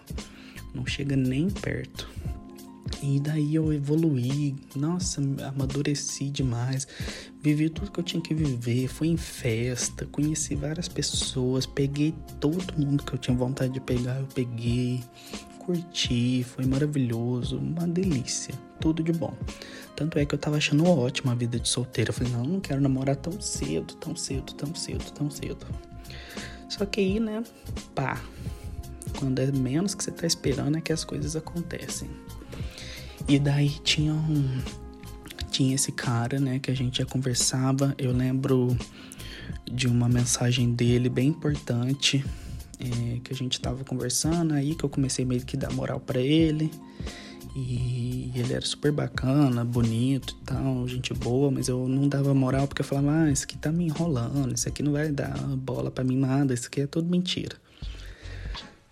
Não 0.73 0.85
chega 0.85 1.15
nem 1.15 1.49
perto. 1.49 2.09
E 3.01 3.19
daí 3.19 3.55
eu 3.55 3.73
evoluí, 3.73 4.55
nossa, 4.75 5.21
amadureci 5.45 6.29
demais. 6.29 6.87
Vivi 7.41 7.69
tudo 7.69 7.91
que 7.91 7.99
eu 7.99 8.03
tinha 8.03 8.21
que 8.21 8.33
viver, 8.33 8.87
fui 8.87 9.09
em 9.09 9.17
festa, 9.17 10.05
conheci 10.05 10.55
várias 10.55 10.87
pessoas, 10.87 11.65
peguei 11.65 12.13
todo 12.39 12.63
mundo 12.77 13.03
que 13.03 13.13
eu 13.13 13.19
tinha 13.19 13.35
vontade 13.35 13.73
de 13.73 13.81
pegar, 13.81 14.19
eu 14.19 14.27
peguei 14.27 15.03
curti, 15.65 16.43
foi 16.43 16.65
maravilhoso, 16.65 17.57
uma 17.57 17.87
delícia, 17.87 18.53
tudo 18.79 19.01
de 19.01 19.11
bom. 19.11 19.33
Tanto 19.95 20.19
é 20.19 20.25
que 20.25 20.35
eu 20.35 20.39
tava 20.39 20.57
achando 20.57 20.85
ótima 20.85 21.31
a 21.31 21.35
vida 21.35 21.59
de 21.59 21.69
solteira. 21.69 22.09
Eu 22.09 22.13
falei, 22.13 22.33
não, 22.33 22.43
não 22.43 22.59
quero 22.59 22.81
namorar 22.81 23.15
tão 23.15 23.39
cedo, 23.39 23.93
tão 23.95 24.15
cedo, 24.15 24.53
tão 24.53 24.75
cedo, 24.75 25.11
tão 25.11 25.29
cedo. 25.29 25.65
Só 26.67 26.85
que 26.85 26.99
aí, 26.99 27.19
né, 27.19 27.43
pá, 27.95 28.21
quando 29.17 29.39
é 29.39 29.51
menos 29.51 29.95
que 29.95 30.03
você 30.03 30.11
tá 30.11 30.25
esperando 30.25 30.77
é 30.77 30.81
que 30.81 30.91
as 30.91 31.03
coisas 31.03 31.35
acontecem. 31.35 32.09
E 33.27 33.39
daí 33.39 33.69
tinha 33.83 34.13
um. 34.13 34.61
Tinha 35.49 35.75
esse 35.75 35.91
cara, 35.91 36.39
né, 36.39 36.59
que 36.59 36.71
a 36.71 36.75
gente 36.75 36.97
já 36.97 37.05
conversava. 37.05 37.93
Eu 37.97 38.11
lembro 38.11 38.75
de 39.71 39.87
uma 39.87 40.09
mensagem 40.09 40.73
dele 40.73 41.09
bem 41.09 41.29
importante 41.29 42.25
é, 42.83 43.19
que 43.19 43.33
a 43.33 43.35
gente 43.35 43.59
tava 43.59 43.83
conversando, 43.83 44.53
aí 44.53 44.75
que 44.75 44.83
eu 44.83 44.89
comecei 44.89 45.25
meio 45.25 45.45
que 45.45 45.55
dar 45.55 45.71
moral 45.71 45.99
para 45.99 46.19
ele. 46.19 46.71
E 47.55 48.31
ele 48.35 48.53
era 48.53 48.65
super 48.65 48.91
bacana, 48.91 49.63
bonito 49.63 50.35
e 50.41 50.45
tal, 50.45 50.87
gente 50.87 51.13
boa, 51.13 51.51
mas 51.51 51.67
eu 51.67 51.87
não 51.87 52.07
dava 52.07 52.33
moral 52.33 52.67
porque 52.67 52.81
eu 52.81 52.85
falava, 52.85 53.25
ah, 53.25 53.31
isso 53.31 53.43
aqui 53.43 53.57
tá 53.57 53.71
me 53.71 53.85
enrolando, 53.85 54.55
isso 54.55 54.67
aqui 54.67 54.81
não 54.81 54.91
vai 54.91 55.11
dar 55.11 55.37
bola 55.57 55.91
para 55.91 56.03
mim 56.03 56.17
nada, 56.17 56.53
isso 56.53 56.65
aqui 56.67 56.81
é 56.81 56.87
tudo 56.87 57.07
mentira. 57.07 57.55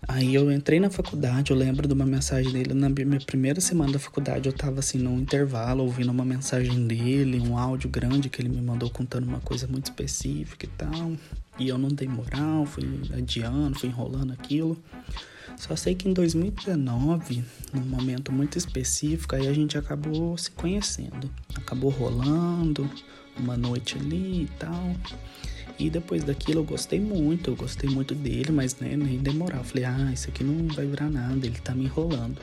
Aí 0.08 0.34
eu 0.34 0.50
entrei 0.50 0.80
na 0.80 0.90
faculdade, 0.90 1.52
eu 1.52 1.56
lembro 1.56 1.86
de 1.86 1.94
uma 1.94 2.04
mensagem 2.04 2.52
dele 2.52 2.74
na 2.74 2.88
minha 2.88 3.20
primeira 3.20 3.60
semana 3.60 3.92
da 3.92 3.98
faculdade, 3.98 4.48
eu 4.48 4.52
tava 4.52 4.80
assim 4.80 4.98
num 4.98 5.18
intervalo 5.18 5.84
ouvindo 5.84 6.10
uma 6.10 6.24
mensagem 6.24 6.86
dele, 6.86 7.40
um 7.40 7.56
áudio 7.56 7.88
grande 7.88 8.28
que 8.28 8.42
ele 8.42 8.48
me 8.48 8.60
mandou 8.60 8.90
contando 8.90 9.24
uma 9.28 9.40
coisa 9.40 9.66
muito 9.68 9.86
específica 9.86 10.66
e 10.66 10.68
tal. 10.70 11.12
E 11.58 11.68
eu 11.68 11.78
não 11.78 11.88
dei 11.88 12.08
moral, 12.08 12.66
fui 12.66 12.84
adiando, 13.16 13.78
fui 13.78 13.88
enrolando 13.88 14.32
aquilo. 14.32 14.76
Só 15.56 15.76
sei 15.76 15.94
que 15.94 16.08
em 16.08 16.12
2019, 16.12 17.44
num 17.72 17.82
momento 17.82 18.32
muito 18.32 18.58
específico, 18.58 19.36
aí 19.36 19.46
a 19.46 19.52
gente 19.52 19.78
acabou 19.78 20.36
se 20.36 20.50
conhecendo. 20.50 21.30
Acabou 21.54 21.90
rolando 21.90 22.90
uma 23.36 23.56
noite 23.56 23.96
ali 23.96 24.44
e 24.44 24.50
tal. 24.58 24.96
E 25.82 25.90
depois 25.90 26.22
daquilo 26.22 26.60
eu 26.60 26.64
gostei 26.64 27.00
muito, 27.00 27.50
eu 27.50 27.56
gostei 27.56 27.90
muito 27.90 28.14
dele, 28.14 28.52
mas 28.52 28.76
né, 28.78 28.96
nem 28.96 29.18
demorar. 29.18 29.58
Eu 29.58 29.64
falei, 29.64 29.84
ah, 29.84 30.10
isso 30.12 30.28
aqui 30.28 30.44
não 30.44 30.72
vai 30.72 30.86
virar 30.86 31.10
nada, 31.10 31.44
ele 31.44 31.58
tá 31.58 31.74
me 31.74 31.86
enrolando. 31.86 32.40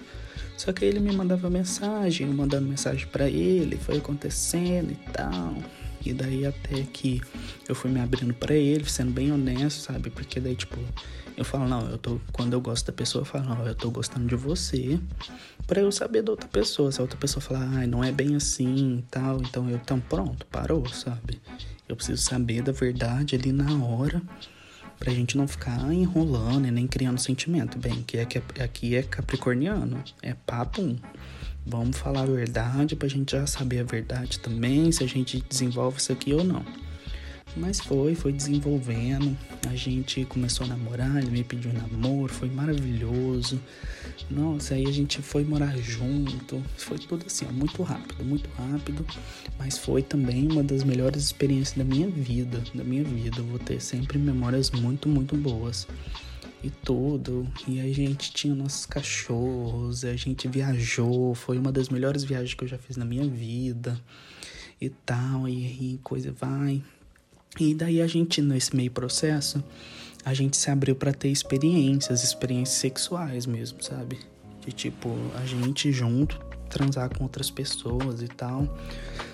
Só 0.58 0.74
que 0.74 0.84
ele 0.84 1.00
me 1.00 1.14
mandava 1.14 1.50
mensagem, 1.50 2.28
eu 2.28 2.34
mandando 2.34 2.68
mensagem 2.68 3.08
para 3.08 3.30
ele, 3.30 3.78
foi 3.78 4.00
acontecendo 4.00 4.92
e 4.92 5.12
tal. 5.14 5.56
E 6.06 6.12
daí 6.12 6.46
até 6.46 6.84
que 6.84 7.22
eu 7.66 7.74
fui 7.74 7.90
me 7.90 8.02
abrindo 8.02 8.34
para 8.34 8.54
ele, 8.54 8.84
sendo 8.90 9.12
bem 9.12 9.32
honesto, 9.32 9.80
sabe? 9.80 10.10
Porque 10.10 10.42
daí, 10.42 10.56
tipo, 10.56 10.78
eu 11.38 11.46
falo, 11.46 11.66
não, 11.66 11.90
eu 11.90 11.98
tô. 11.98 12.20
Quando 12.34 12.52
eu 12.52 12.60
gosto 12.60 12.88
da 12.88 12.92
pessoa, 12.92 13.22
eu 13.22 13.26
falo, 13.26 13.46
não, 13.56 13.66
eu 13.66 13.74
tô 13.74 13.90
gostando 13.90 14.28
de 14.28 14.36
você. 14.36 15.00
para 15.66 15.80
eu 15.80 15.94
saber 15.94 16.24
da 16.24 16.32
outra 16.32 16.50
pessoa. 16.50 16.92
Se 16.92 17.00
a 17.00 17.04
outra 17.04 17.18
pessoa 17.18 17.42
falar, 17.42 17.70
ai, 17.72 17.88
não 17.88 18.04
é 18.04 18.12
bem 18.12 18.36
assim 18.36 18.98
e 18.98 19.02
tal, 19.10 19.40
então 19.42 19.70
eu, 19.70 19.78
então 19.78 19.98
pronto, 19.98 20.46
parou, 20.48 20.86
sabe? 20.90 21.40
Eu 21.90 21.96
preciso 21.96 22.22
saber 22.22 22.62
da 22.62 22.72
verdade 22.72 23.36
ali 23.36 23.52
na 23.52 23.84
hora 23.84 24.22
pra 25.00 25.12
gente 25.12 25.36
não 25.36 25.48
ficar 25.48 25.92
enrolando 25.92 26.68
e 26.68 26.72
nem 26.72 26.86
criando 26.86 27.20
sentimento. 27.20 27.80
Bem, 27.80 28.04
que 28.04 28.18
é 28.18 28.26
que 28.26 28.38
aqui 28.62 28.96
é 28.96 29.02
capricorniano, 29.02 30.04
é 30.22 30.36
papo 30.46 30.96
Vamos 31.66 31.98
falar 31.98 32.22
a 32.22 32.26
verdade 32.26 32.96
pra 32.96 33.08
gente 33.08 33.32
já 33.32 33.46
saber 33.46 33.80
a 33.80 33.84
verdade 33.84 34.40
também, 34.40 34.92
se 34.92 35.04
a 35.04 35.08
gente 35.08 35.44
desenvolve 35.50 35.98
isso 35.98 36.12
aqui 36.12 36.34
ou 36.34 36.44
não. 36.44 36.64
Mas 37.60 37.80
foi, 37.80 38.16
foi 38.16 38.32
desenvolvendo. 38.32 39.38
A 39.68 39.76
gente 39.76 40.24
começou 40.26 40.66
a 40.66 40.70
namorar, 40.70 41.18
ele 41.18 41.30
me 41.30 41.44
pediu 41.44 41.74
namoro, 41.74 42.34
foi 42.34 42.50
maravilhoso. 42.50 43.60
Nossa, 44.32 44.76
aí 44.76 44.88
a 44.88 44.92
gente 44.92 45.22
foi 45.22 45.44
morar 45.44 45.78
junto. 45.78 46.64
Foi 46.78 46.98
tudo 46.98 47.26
assim, 47.28 47.46
ó, 47.48 47.52
muito 47.52 47.84
rápido, 47.84 48.24
muito 48.24 48.50
rápido. 48.52 49.06
Mas 49.58 49.78
foi 49.78 50.02
também 50.02 50.50
uma 50.50 50.64
das 50.64 50.84
melhores 50.84 51.24
experiências 51.24 51.78
da 51.78 51.84
minha 51.84 52.08
vida, 52.08 52.64
da 52.74 52.84
minha 52.84 53.04
vida. 53.04 53.40
Eu 53.40 53.46
vou 53.46 53.60
ter 53.60 53.82
sempre 53.82 54.18
memórias 54.18 54.72
muito, 54.72 55.10
muito 55.10 55.36
boas 55.36 55.86
e 56.64 56.70
tudo. 56.70 57.46
E 57.68 57.82
a 57.82 57.94
gente 57.94 58.32
tinha 58.32 58.56
nossos 58.56 58.86
cachorros, 58.86 60.06
a 60.06 60.16
gente 60.16 60.48
viajou, 60.48 61.36
foi 61.36 61.58
uma 61.58 61.72
das 61.72 61.90
melhores 61.90 62.24
viagens 62.24 62.54
que 62.54 62.64
eu 62.64 62.68
já 62.68 62.78
fiz 62.78 62.96
na 62.96 63.06
minha 63.06 63.28
vida 63.28 64.00
e 64.80 64.90
tal, 64.90 65.48
e 65.48 65.66
aí 65.66 66.00
coisa 66.04 66.32
vai. 66.32 66.82
E 67.58 67.74
daí 67.74 68.02
a 68.02 68.08
gente, 68.08 68.42
nesse 68.42 68.76
meio 68.76 68.92
processo, 68.92 69.64
a 70.26 70.34
gente 70.34 70.58
se 70.58 70.70
abriu 70.70 70.96
para 70.96 71.14
ter 71.14 71.30
experiências, 71.30 72.24
experiências 72.24 72.78
sexuais 72.78 73.46
mesmo, 73.46 73.82
sabe? 73.82 74.20
De 74.66 74.72
tipo, 74.72 75.16
a 75.36 75.46
gente 75.46 75.92
junto 75.92 76.40
transar 76.70 77.10
com 77.18 77.24
outras 77.24 77.50
pessoas 77.50 78.22
e 78.22 78.28
tal. 78.28 78.68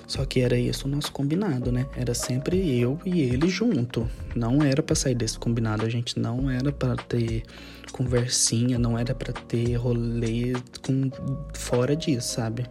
Só 0.07 0.25
que 0.25 0.39
era 0.39 0.57
isso 0.57 0.87
o 0.87 0.89
nosso 0.89 1.11
combinado, 1.11 1.71
né? 1.71 1.85
Era 1.95 2.13
sempre 2.13 2.79
eu 2.79 2.99
e 3.05 3.21
ele 3.21 3.49
junto. 3.49 4.09
Não 4.35 4.63
era 4.63 4.81
para 4.81 4.95
sair 4.95 5.15
desse 5.15 5.37
combinado, 5.37 5.85
a 5.85 5.89
gente 5.89 6.17
não 6.17 6.49
era 6.49 6.71
para 6.71 6.95
ter 6.95 7.43
conversinha, 7.91 8.79
não 8.79 8.97
era 8.97 9.13
para 9.13 9.33
ter 9.33 9.75
rolê 9.75 10.53
com 10.81 11.09
fora 11.53 11.95
disso, 11.95 12.35
sabe? 12.35 12.65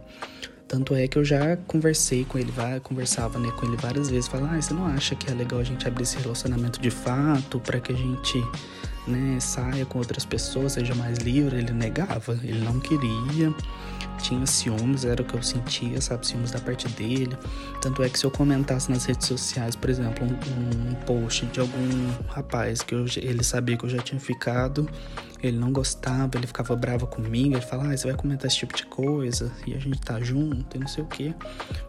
Tanto 0.67 0.95
é 0.95 1.07
que 1.07 1.17
eu 1.17 1.23
já 1.23 1.57
conversei 1.67 2.25
com 2.25 2.39
ele, 2.39 2.51
conversava 2.81 3.37
né, 3.37 3.51
com 3.51 3.65
ele 3.67 3.77
várias 3.77 4.09
vezes, 4.09 4.27
falava, 4.27 4.55
ah, 4.55 4.61
você 4.61 4.73
não 4.73 4.87
acha 4.87 5.15
que 5.15 5.29
é 5.29 5.33
legal 5.33 5.59
a 5.59 5.63
gente 5.63 5.87
abrir 5.87 6.03
esse 6.03 6.17
relacionamento 6.17 6.81
de 6.81 6.89
fato 6.89 7.59
para 7.59 7.79
que 7.79 7.91
a 7.91 7.95
gente 7.95 8.43
né, 9.07 9.39
saia 9.39 9.85
com 9.85 9.99
outras 9.99 10.25
pessoas, 10.25 10.73
seja 10.73 10.95
mais 10.95 11.19
livre? 11.19 11.57
Ele 11.57 11.71
negava, 11.71 12.39
ele 12.43 12.65
não 12.65 12.79
queria 12.79 13.53
tinha 14.17 14.45
ciúmes, 14.45 15.05
era 15.05 15.21
o 15.21 15.25
que 15.25 15.35
eu 15.35 15.43
sentia, 15.43 16.01
sabe? 16.01 16.25
Ciúmes 16.25 16.51
da 16.51 16.59
parte 16.59 16.87
dele. 16.89 17.37
Tanto 17.81 18.01
é 18.01 18.09
que 18.09 18.17
se 18.17 18.25
eu 18.25 18.31
comentasse 18.31 18.89
nas 18.89 19.05
redes 19.05 19.27
sociais, 19.27 19.75
por 19.75 19.89
exemplo, 19.89 20.25
um, 20.25 20.91
um 20.91 20.95
post 21.05 21.45
de 21.47 21.59
algum 21.59 22.11
rapaz 22.27 22.81
que 22.81 22.95
eu, 22.95 23.05
ele 23.17 23.43
sabia 23.43 23.77
que 23.77 23.85
eu 23.85 23.89
já 23.89 23.99
tinha 23.99 24.19
ficado, 24.19 24.89
ele 25.43 25.57
não 25.57 25.71
gostava, 25.71 26.37
ele 26.37 26.47
ficava 26.47 26.75
bravo 26.75 27.05
comigo, 27.05 27.55
ele 27.55 27.61
falava, 27.61 27.93
ah, 27.93 27.97
você 27.97 28.07
vai 28.07 28.15
comentar 28.15 28.47
esse 28.47 28.57
tipo 28.57 28.75
de 28.75 28.85
coisa 28.87 29.51
e 29.67 29.75
a 29.75 29.79
gente 29.79 30.01
tá 30.01 30.19
junto 30.19 30.75
e 30.75 30.79
não 30.79 30.87
sei 30.87 31.03
o 31.03 31.07
que. 31.07 31.35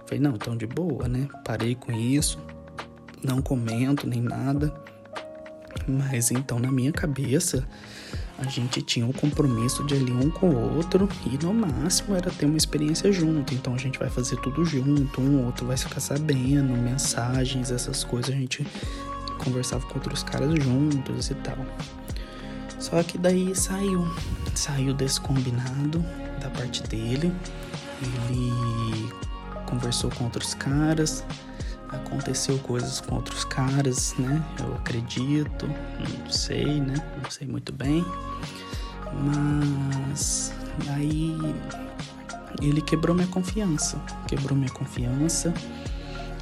Falei, 0.04 0.20
não, 0.20 0.32
tão 0.32 0.56
de 0.56 0.66
boa, 0.66 1.08
né? 1.08 1.26
Parei 1.44 1.74
com 1.74 1.92
isso, 1.92 2.38
não 3.22 3.40
comento 3.40 4.06
nem 4.06 4.20
nada. 4.20 4.74
Mas 5.86 6.30
então 6.30 6.58
na 6.58 6.70
minha 6.70 6.92
cabeça 6.92 7.66
a 8.38 8.44
gente 8.44 8.83
tinha 8.83 9.07
um 9.07 9.12
compromisso 9.12 9.83
de 9.85 9.94
ali 9.94 10.12
um 10.12 10.31
com 10.31 10.51
o 10.51 10.77
outro 10.77 11.09
e 11.25 11.42
no 11.42 11.55
máximo 11.55 12.14
era 12.14 12.31
ter 12.31 12.44
uma 12.46 12.57
experiência 12.57 13.11
junto. 13.11 13.55
Então 13.55 13.75
a 13.75 13.79
gente 13.79 13.99
vai 13.99 14.11
fazer 14.11 14.37
tudo 14.37 14.64
junto, 14.64 15.20
um 15.20 15.46
outro 15.46 15.66
vai 15.66 15.77
ficar 15.77 16.01
sabendo, 16.01 16.77
mensagens, 16.77 17.70
essas 17.70 18.05
coisas 18.05 18.35
a 18.35 18.37
gente 18.37 18.66
conversava 19.38 19.87
com 19.87 19.94
outros 19.94 20.22
caras 20.22 20.53
juntos 20.62 21.31
e 21.31 21.35
tal. 21.37 21.59
Só 22.79 23.03
que 23.03 23.16
daí 23.16 23.55
saiu, 23.55 24.07
saiu 24.55 24.92
desse 24.92 25.20
combinado 25.20 26.05
da 26.40 26.51
parte 26.51 26.83
dele. 26.83 27.33
Ele 28.03 29.11
conversou 29.64 30.11
com 30.11 30.25
outros 30.25 30.53
caras, 30.53 31.25
aconteceu 31.96 32.59
coisas 32.59 33.00
com 33.00 33.16
outros 33.16 33.44
caras, 33.44 34.14
né? 34.18 34.42
Eu 34.61 34.74
acredito, 34.74 35.66
não 35.66 36.30
sei, 36.30 36.80
né? 36.80 36.94
Não 37.22 37.30
sei 37.30 37.46
muito 37.46 37.72
bem. 37.72 38.04
Mas 39.12 40.52
aí 40.88 41.37
ele 42.61 42.80
quebrou 42.80 43.14
minha 43.14 43.28
confiança, 43.28 44.00
quebrou 44.26 44.56
minha 44.56 44.70
confiança. 44.70 45.52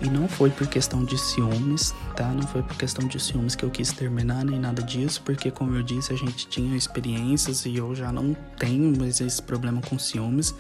E 0.05 0.11
não 0.11 0.29
foi 0.29 0.51
por 0.51 0.67
questão 0.67 1.03
de 1.03 1.17
ciúmes, 1.17 1.95
tá? 2.15 2.29
Não 2.29 2.43
foi 2.43 2.63
por 2.63 2.77
questão 2.77 3.09
de 3.09 3.19
ciúmes 3.19 3.55
que 3.55 3.65
eu 3.65 3.71
quis 3.71 3.91
terminar, 3.91 4.45
nem 4.45 4.61
nada 4.61 4.83
disso, 4.83 5.23
porque, 5.25 5.51
como 5.51 5.75
eu 5.75 5.83
disse, 5.83 6.13
a 6.13 6.17
gente 6.17 6.47
tinha 6.47 6.77
experiências 6.77 7.65
e 7.65 7.77
eu 7.77 7.95
já 7.95 8.13
não 8.13 8.37
tenho 8.59 8.95
mais 8.99 9.23
esse 9.23 9.41
problema 9.41 9.81
com 9.81 9.99
ciúmes. 9.99 10.55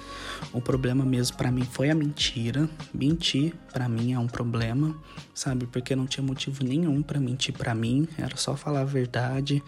O 0.51 0.63
problema 0.63 1.05
mesmo 1.05 1.37
para 1.37 1.51
mim 1.51 1.63
foi 1.63 1.91
a 1.91 1.95
mentira. 1.95 2.67
Mentir 2.95 3.53
para 3.71 3.87
mim 3.87 4.15
é 4.15 4.19
um 4.19 4.27
problema, 4.27 4.97
sabe? 5.35 5.67
Porque 5.67 5.95
não 5.95 6.07
tinha 6.07 6.25
motivo 6.25 6.65
nenhum 6.65 7.03
para 7.03 7.21
mentir 7.21 7.53
para 7.53 7.75
mim, 7.75 8.09
era 8.17 8.39
só 8.39 8.57
falar 8.57 8.81
a 8.81 8.85
verdade, 8.85 9.63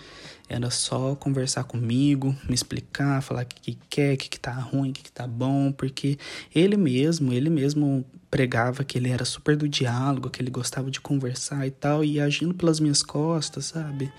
era 0.49 0.71
só 0.71 1.15
conversar 1.17 1.65
comigo, 1.65 2.35
me 2.49 2.55
explicar, 2.55 3.21
falar 3.21 3.43
o 3.43 3.47
que, 3.47 3.73
que 3.73 3.79
quer, 3.91 4.15
o 4.15 4.17
que, 4.17 4.31
que 4.31 4.41
tá 4.41 4.53
ruim, 4.55 4.89
o 4.89 4.93
que, 4.95 5.03
que 5.03 5.13
tá 5.13 5.27
bom, 5.27 5.71
porque 5.71 6.17
ele 6.55 6.79
mesmo, 6.79 7.31
ele 7.31 7.51
mesmo 7.51 8.07
pregava 8.37 8.85
que 8.85 8.99
ele 8.99 9.09
era 9.09 9.25
super 9.25 9.57
do 9.57 9.67
diálogo, 9.67 10.29
que 10.29 10.43
ele 10.43 10.51
gostava 10.51 10.91
de 10.91 11.01
conversar 11.01 11.67
e 11.67 11.71
tal, 11.71 12.05
e 12.05 12.21
agindo 12.21 12.53
pelas 12.53 12.79
minhas 12.79 13.03
costas, 13.03 13.65
sabe? 13.65 14.13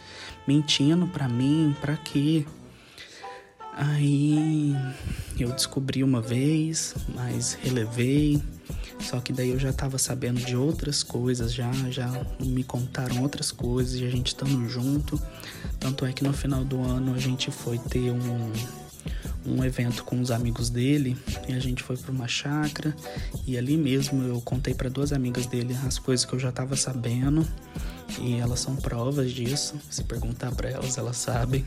Mentindo 0.48 1.06
para 1.06 1.30
mim, 1.30 1.76
para 1.80 1.96
quê? 1.98 2.44
Aí 3.76 4.76
eu 5.40 5.52
descobri 5.52 6.04
uma 6.04 6.20
vez, 6.20 6.96
mas 7.14 7.54
relevei. 7.62 8.42
Só 9.02 9.20
que 9.20 9.32
daí 9.32 9.52
eu 9.52 9.60
já 9.60 9.72
tava 9.72 10.00
sabendo 10.00 10.44
de 10.44 10.56
outras 10.56 11.04
coisas, 11.04 11.54
já, 11.54 11.72
já 11.92 12.12
me 12.40 12.64
contaram 12.64 13.22
outras 13.22 13.52
coisas 13.52 14.02
e 14.02 14.04
a 14.04 14.10
gente 14.10 14.30
estando 14.30 14.68
junto. 14.68 15.22
Tanto 15.80 16.08
é 16.08 16.12
que 16.12 16.24
no 16.24 16.34
final 16.34 16.66
do 16.66 16.82
ano 16.82 17.14
a 17.14 17.20
gente 17.20 17.52
foi 17.52 17.78
ter 17.78 18.10
um, 18.10 18.52
um 19.48 19.64
evento 19.64 20.04
com 20.04 20.20
os 20.20 20.32
amigos 20.32 20.70
dele 20.70 21.18
e 21.48 21.54
a 21.54 21.60
gente 21.60 21.82
foi 21.82 21.96
para 21.98 22.12
uma 22.12 22.28
chácara 22.28 22.96
e 23.46 23.58
ali 23.58 23.78
mesmo 23.78 24.24
eu 24.24 24.42
contei 24.42 24.74
para 24.74 24.90
duas 24.90 25.14
amigas 25.14 25.46
dele 25.46 25.76
as 25.86 25.98
coisas 25.98 26.26
que 26.26 26.34
eu 26.34 26.40
já 26.40 26.50
estava 26.50 26.76
sabendo 26.76 27.48
e 28.20 28.36
elas 28.36 28.60
são 28.60 28.76
provas 28.76 29.32
disso. 29.32 29.76
Se 29.90 30.04
perguntar 30.04 30.54
para 30.56 30.70
elas, 30.70 30.98
elas 30.98 31.18
sabem. 31.18 31.66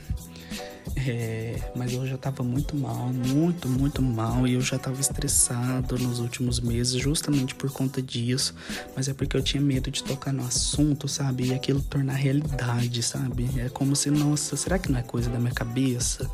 É, 0.97 1.57
mas 1.75 1.93
eu 1.93 2.07
já 2.07 2.17
tava 2.17 2.43
muito 2.43 2.77
mal, 2.77 3.13
muito, 3.13 3.69
muito 3.69 4.03
mal, 4.03 4.47
e 4.47 4.55
eu 4.55 4.61
já 4.61 4.79
tava 4.79 5.01
estressado 5.01 5.97
nos 5.99 6.19
últimos 6.19 6.59
meses, 6.59 7.01
justamente 7.01 7.55
por 7.55 7.71
conta 7.71 8.03
disso. 8.03 8.55
Mas 8.97 9.09
é 9.09 9.15
porque 9.15 9.37
eu 9.37 9.43
tinha 9.43 9.63
medo 9.63 9.91
de 9.91 10.03
tocar 10.03 10.33
no 10.33 10.45
assunto, 10.45 11.07
sabe? 11.07 11.47
E 11.47 11.55
aquilo 11.55 11.81
tornar 11.81 12.15
realidade, 12.15 13.03
sabe? 13.03 13.49
É 13.59 13.69
como 13.69 13.95
se, 13.95 14.11
nossa, 14.11 14.57
será 14.57 14.79
que 14.79 14.91
não 14.91 14.99
é 14.99 15.03
coisa 15.03 15.31
da 15.31 15.39
minha 15.39 15.55
cabeça? 15.55 16.31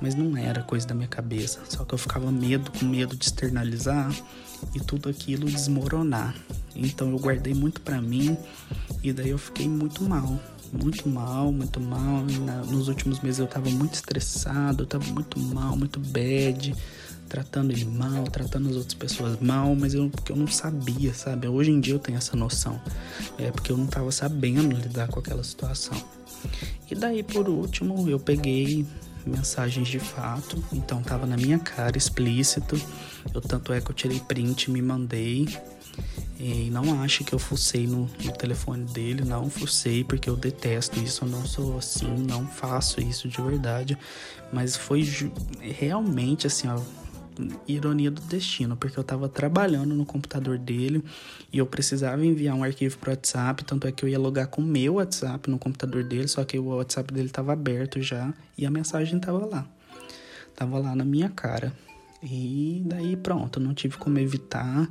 Mas 0.00 0.14
não 0.14 0.36
era 0.36 0.62
coisa 0.62 0.86
da 0.86 0.94
minha 0.94 1.08
cabeça, 1.08 1.60
só 1.68 1.84
que 1.84 1.94
eu 1.94 1.98
ficava 1.98 2.30
medo, 2.30 2.70
com 2.70 2.84
medo 2.84 3.16
de 3.16 3.24
externalizar 3.24 4.14
e 4.74 4.80
tudo 4.80 5.08
aquilo 5.08 5.46
desmoronar. 5.46 6.34
Então 6.74 7.10
eu 7.10 7.18
guardei 7.18 7.54
muito 7.54 7.80
para 7.80 8.00
mim 8.00 8.36
e 9.02 9.12
daí 9.12 9.30
eu 9.30 9.38
fiquei 9.38 9.68
muito 9.68 10.02
mal 10.04 10.40
muito 10.74 11.08
mal, 11.08 11.52
muito 11.52 11.80
mal. 11.80 12.24
Na, 12.44 12.56
nos 12.64 12.88
últimos 12.88 13.20
meses 13.20 13.38
eu 13.38 13.46
tava 13.46 13.70
muito 13.70 13.94
estressado, 13.94 14.82
eu 14.82 14.86
tava 14.86 15.04
muito 15.12 15.38
mal, 15.38 15.76
muito 15.76 16.00
bad, 16.00 16.74
tratando 17.28 17.72
ele 17.72 17.84
mal, 17.84 18.24
tratando 18.24 18.68
as 18.68 18.76
outras 18.76 18.94
pessoas 18.94 19.38
mal, 19.40 19.74
mas 19.74 19.94
eu, 19.94 20.10
porque 20.10 20.32
eu 20.32 20.36
não 20.36 20.48
sabia, 20.48 21.14
sabe? 21.14 21.46
Hoje 21.46 21.70
em 21.70 21.80
dia 21.80 21.94
eu 21.94 21.98
tenho 21.98 22.18
essa 22.18 22.36
noção. 22.36 22.80
É 23.38 23.50
porque 23.50 23.70
eu 23.70 23.76
não 23.76 23.86
tava 23.86 24.10
sabendo 24.10 24.74
lidar 24.74 25.08
com 25.08 25.20
aquela 25.20 25.44
situação. 25.44 25.96
E 26.90 26.94
daí, 26.94 27.22
por 27.22 27.48
último, 27.48 28.08
eu 28.08 28.18
peguei 28.18 28.86
mensagens 29.26 29.88
de 29.88 29.98
fato, 29.98 30.62
então 30.72 31.02
tava 31.02 31.26
na 31.26 31.36
minha 31.36 31.58
cara, 31.58 31.96
explícito. 31.96 32.80
Eu 33.32 33.40
tanto 33.40 33.72
é 33.72 33.80
que 33.80 33.90
eu 33.90 33.94
tirei 33.94 34.20
print, 34.20 34.70
me 34.70 34.82
mandei 34.82 35.48
e 36.38 36.68
não 36.70 37.00
ache 37.02 37.24
que 37.24 37.32
eu 37.32 37.38
fucei 37.38 37.86
no, 37.86 38.10
no, 38.22 38.32
telefone 38.32 38.84
dele, 38.84 39.24
não 39.24 39.48
fucei 39.48 40.02
porque 40.02 40.28
eu 40.28 40.36
detesto 40.36 40.98
isso, 40.98 41.24
eu 41.24 41.28
não 41.28 41.46
sou 41.46 41.78
assim, 41.78 42.08
não 42.28 42.46
faço 42.46 43.00
isso 43.00 43.28
de 43.28 43.40
verdade. 43.40 43.96
Mas 44.52 44.76
foi 44.76 45.02
realmente 45.60 46.46
assim, 46.46 46.68
ó, 46.68 46.80
ironia 47.66 48.10
do 48.10 48.20
destino, 48.22 48.76
porque 48.76 48.98
eu 48.98 49.04
tava 49.04 49.28
trabalhando 49.28 49.94
no 49.94 50.04
computador 50.04 50.58
dele 50.58 51.02
e 51.52 51.58
eu 51.58 51.66
precisava 51.66 52.24
enviar 52.24 52.54
um 52.54 52.64
arquivo 52.64 52.98
pro 52.98 53.10
WhatsApp, 53.10 53.64
tanto 53.64 53.86
é 53.86 53.92
que 53.92 54.04
eu 54.04 54.08
ia 54.08 54.18
logar 54.18 54.48
com 54.48 54.62
o 54.62 54.64
meu 54.64 54.94
WhatsApp 54.94 55.50
no 55.50 55.58
computador 55.58 56.04
dele, 56.04 56.28
só 56.28 56.44
que 56.44 56.58
o 56.58 56.76
WhatsApp 56.76 57.12
dele 57.12 57.28
tava 57.28 57.52
aberto 57.52 58.00
já 58.00 58.32
e 58.56 58.66
a 58.66 58.70
mensagem 58.70 59.18
tava 59.18 59.46
lá. 59.46 59.66
Tava 60.54 60.78
lá 60.78 60.94
na 60.94 61.04
minha 61.04 61.28
cara. 61.28 61.72
E 62.22 62.82
daí 62.86 63.16
pronto, 63.16 63.60
não 63.60 63.74
tive 63.74 63.98
como 63.98 64.18
evitar, 64.18 64.88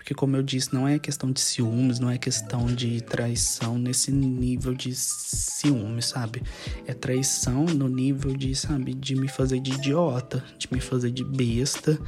porque, 0.00 0.14
como 0.14 0.34
eu 0.34 0.42
disse, 0.42 0.72
não 0.72 0.88
é 0.88 0.98
questão 0.98 1.30
de 1.30 1.38
ciúmes, 1.42 1.98
não 1.98 2.08
é 2.08 2.16
questão 2.16 2.64
de 2.64 3.02
traição 3.02 3.78
nesse 3.78 4.10
nível 4.10 4.72
de 4.72 4.94
ciúmes, 4.94 6.06
sabe? 6.06 6.42
É 6.86 6.94
traição 6.94 7.66
no 7.66 7.86
nível 7.86 8.34
de, 8.34 8.54
sabe, 8.54 8.94
de 8.94 9.14
me 9.14 9.28
fazer 9.28 9.60
de 9.60 9.72
idiota, 9.72 10.42
de 10.56 10.72
me 10.72 10.80
fazer 10.80 11.10
de 11.10 11.22
besta, 11.22 12.00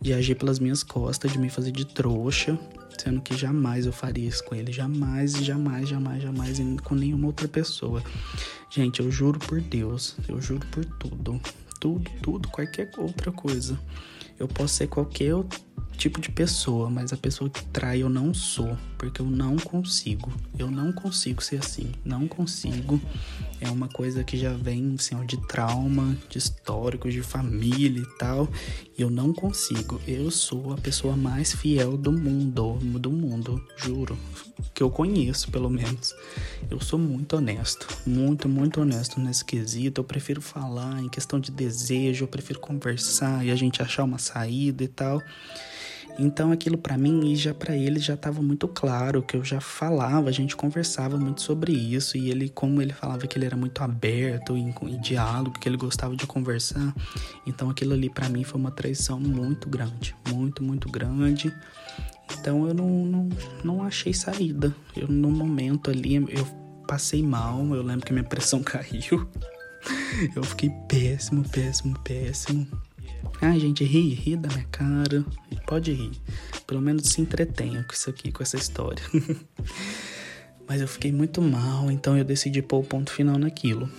de 0.00 0.12
agir 0.12 0.36
pelas 0.36 0.60
minhas 0.60 0.84
costas, 0.84 1.32
de 1.32 1.40
me 1.40 1.50
fazer 1.50 1.72
de 1.72 1.84
trouxa, 1.84 2.56
sendo 2.96 3.20
que 3.20 3.36
jamais 3.36 3.84
eu 3.84 3.92
faria 3.92 4.28
isso 4.28 4.44
com 4.44 4.54
ele. 4.54 4.70
Jamais, 4.70 5.32
jamais, 5.32 5.88
jamais, 5.88 6.22
jamais 6.22 6.58
com 6.84 6.94
nenhuma 6.94 7.26
outra 7.26 7.48
pessoa. 7.48 8.00
Gente, 8.70 9.00
eu 9.00 9.10
juro 9.10 9.40
por 9.40 9.60
Deus, 9.60 10.14
eu 10.28 10.40
juro 10.40 10.64
por 10.68 10.84
tudo. 10.84 11.40
Tudo, 11.80 12.08
tudo, 12.22 12.48
qualquer 12.48 12.88
outra 12.96 13.32
coisa. 13.32 13.76
Eu 14.38 14.46
posso 14.46 14.74
ser 14.74 14.86
qualquer 14.86 15.34
tipo 16.00 16.18
de 16.18 16.30
pessoa, 16.30 16.88
mas 16.88 17.12
a 17.12 17.16
pessoa 17.16 17.50
que 17.50 17.62
trai 17.66 18.02
eu 18.02 18.08
não 18.08 18.32
sou, 18.32 18.74
porque 18.96 19.20
eu 19.20 19.26
não 19.26 19.56
consigo. 19.56 20.32
Eu 20.58 20.70
não 20.70 20.92
consigo 20.92 21.44
ser 21.44 21.58
assim, 21.58 21.92
não 22.02 22.26
consigo. 22.26 22.98
É 23.60 23.68
uma 23.68 23.86
coisa 23.86 24.24
que 24.24 24.38
já 24.38 24.54
vem 24.54 24.94
assim, 24.98 25.14
de 25.26 25.36
trauma, 25.46 26.16
de 26.30 26.38
históricos, 26.38 27.12
de 27.12 27.20
família 27.20 28.00
e 28.00 28.18
tal, 28.18 28.48
e 28.96 29.02
eu 29.02 29.10
não 29.10 29.34
consigo. 29.34 30.00
Eu 30.08 30.30
sou 30.30 30.72
a 30.72 30.76
pessoa 30.78 31.14
mais 31.14 31.52
fiel 31.52 31.98
do 31.98 32.10
mundo, 32.10 32.78
do 32.98 33.10
mundo, 33.10 33.62
juro, 33.76 34.18
que 34.72 34.82
eu 34.82 34.90
conheço 34.90 35.50
pelo 35.50 35.68
menos. 35.68 36.14
Eu 36.70 36.80
sou 36.80 36.98
muito 36.98 37.36
honesto, 37.36 37.86
muito, 38.06 38.48
muito 38.48 38.80
honesto 38.80 39.20
nesse 39.20 39.44
quesito. 39.44 40.00
Eu 40.00 40.04
prefiro 40.04 40.40
falar 40.40 41.02
em 41.02 41.10
questão 41.10 41.38
de 41.38 41.50
desejo, 41.50 42.24
eu 42.24 42.28
prefiro 42.28 42.58
conversar 42.58 43.44
e 43.44 43.50
a 43.50 43.54
gente 43.54 43.82
achar 43.82 44.04
uma 44.04 44.18
saída 44.18 44.82
e 44.82 44.88
tal. 44.88 45.22
Então 46.22 46.52
aquilo 46.52 46.76
para 46.76 46.98
mim 46.98 47.32
e 47.32 47.36
já 47.36 47.54
para 47.54 47.74
ele 47.74 47.98
já 47.98 48.12
estava 48.12 48.42
muito 48.42 48.68
claro 48.68 49.22
que 49.22 49.34
eu 49.34 49.42
já 49.42 49.58
falava, 49.58 50.28
a 50.28 50.32
gente 50.32 50.54
conversava 50.54 51.16
muito 51.16 51.40
sobre 51.40 51.72
isso 51.72 52.18
e 52.18 52.30
ele 52.30 52.50
como 52.50 52.82
ele 52.82 52.92
falava 52.92 53.26
que 53.26 53.38
ele 53.38 53.46
era 53.46 53.56
muito 53.56 53.82
aberto 53.82 54.54
em, 54.54 54.74
em 54.82 55.00
diálogo, 55.00 55.58
que 55.58 55.66
ele 55.66 55.78
gostava 55.78 56.14
de 56.14 56.26
conversar, 56.26 56.94
então 57.46 57.70
aquilo 57.70 57.94
ali 57.94 58.10
para 58.10 58.28
mim 58.28 58.44
foi 58.44 58.60
uma 58.60 58.70
traição 58.70 59.18
muito 59.18 59.66
grande, 59.66 60.14
muito 60.28 60.62
muito 60.62 60.90
grande. 60.90 61.50
Então 62.38 62.68
eu 62.68 62.74
não, 62.74 62.88
não, 63.06 63.28
não 63.64 63.82
achei 63.82 64.12
saída. 64.12 64.74
Eu 64.94 65.08
no 65.08 65.30
momento 65.30 65.90
ali 65.90 66.16
eu 66.16 66.46
passei 66.86 67.22
mal, 67.22 67.64
eu 67.74 67.82
lembro 67.82 68.04
que 68.04 68.12
minha 68.12 68.24
pressão 68.24 68.60
caiu. 68.62 69.26
Eu 70.36 70.44
fiquei 70.44 70.70
péssimo, 70.86 71.48
péssimo, 71.48 71.98
péssimo. 72.00 72.66
Ah, 73.40 73.58
gente, 73.58 73.84
ri, 73.84 74.14
ri 74.14 74.36
da 74.36 74.48
minha 74.48 74.66
cara. 74.70 75.24
Pode 75.66 75.92
rir. 75.92 76.12
Pelo 76.66 76.80
menos 76.80 77.06
se 77.08 77.20
entretenha 77.20 77.84
com 77.84 77.92
isso 77.92 78.10
aqui, 78.10 78.30
com 78.30 78.42
essa 78.42 78.56
história. 78.56 79.02
Mas 80.68 80.80
eu 80.80 80.86
fiquei 80.86 81.10
muito 81.10 81.42
mal, 81.42 81.90
então 81.90 82.16
eu 82.16 82.24
decidi 82.24 82.62
pôr 82.62 82.78
o 82.78 82.84
ponto 82.84 83.10
final 83.10 83.38
naquilo. 83.38 83.90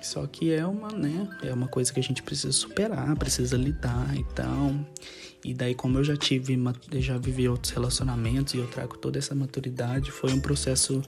Só 0.00 0.26
que 0.26 0.52
é 0.52 0.66
uma, 0.66 0.90
né? 0.90 1.28
É 1.42 1.52
uma 1.52 1.66
coisa 1.66 1.92
que 1.92 1.98
a 1.98 2.02
gente 2.02 2.22
precisa 2.22 2.52
superar, 2.52 3.16
precisa 3.16 3.56
lidar 3.56 4.14
e 4.16 4.22
tal. 4.34 4.74
E 5.44 5.52
daí, 5.52 5.74
como 5.74 5.98
eu 5.98 6.04
já 6.04 6.16
tive, 6.16 6.58
já 6.94 7.18
vivi 7.18 7.48
outros 7.48 7.72
relacionamentos 7.72 8.54
e 8.54 8.58
eu 8.58 8.66
trago 8.66 8.96
toda 8.96 9.18
essa 9.18 9.34
maturidade, 9.34 10.10
foi 10.10 10.32
um 10.32 10.40
processo 10.40 11.02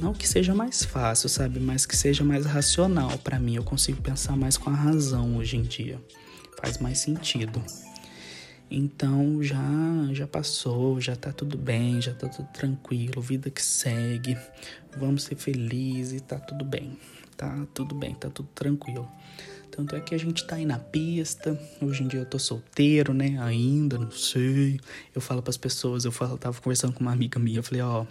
não 0.00 0.14
que 0.14 0.26
seja 0.26 0.54
mais 0.54 0.84
fácil, 0.84 1.28
sabe, 1.28 1.58
mas 1.60 1.84
que 1.84 1.96
seja 1.96 2.24
mais 2.24 2.46
racional 2.46 3.18
para 3.18 3.38
mim. 3.38 3.56
Eu 3.56 3.64
consigo 3.64 4.00
pensar 4.00 4.36
mais 4.36 4.56
com 4.56 4.70
a 4.70 4.74
razão 4.74 5.36
hoje 5.36 5.56
em 5.56 5.62
dia. 5.62 6.00
Faz 6.60 6.78
mais 6.78 6.98
sentido. 6.98 7.62
Então 8.70 9.42
já 9.42 9.58
já 10.12 10.26
passou, 10.26 11.00
já 11.00 11.16
tá 11.16 11.32
tudo 11.32 11.56
bem, 11.56 12.02
já 12.02 12.12
tá 12.12 12.28
tudo 12.28 12.48
tranquilo, 12.52 13.22
vida 13.22 13.48
que 13.48 13.62
segue. 13.62 14.36
Vamos 14.96 15.22
ser 15.22 15.36
felizes, 15.36 16.20
tá 16.20 16.38
tudo 16.38 16.64
bem. 16.64 16.98
Tá 17.36 17.64
tudo 17.72 17.94
bem, 17.94 18.14
tá 18.14 18.28
tudo 18.28 18.48
tranquilo. 18.54 19.08
Tanto 19.70 19.94
é 19.94 20.00
que 20.00 20.12
a 20.12 20.18
gente 20.18 20.44
tá 20.44 20.56
aí 20.56 20.66
na 20.66 20.80
pista. 20.80 21.56
Hoje 21.80 22.02
em 22.02 22.08
dia 22.08 22.18
eu 22.18 22.26
tô 22.26 22.36
solteiro, 22.36 23.14
né? 23.14 23.40
Ainda, 23.40 23.96
não 23.96 24.10
sei. 24.10 24.80
Eu 25.14 25.20
falo 25.20 25.40
para 25.40 25.50
as 25.50 25.56
pessoas, 25.56 26.04
eu 26.04 26.10
falo, 26.10 26.36
tava 26.36 26.60
conversando 26.60 26.92
com 26.92 27.00
uma 27.00 27.12
amiga 27.12 27.38
minha, 27.38 27.60
eu 27.60 27.62
falei, 27.62 27.82
ó, 27.82 28.04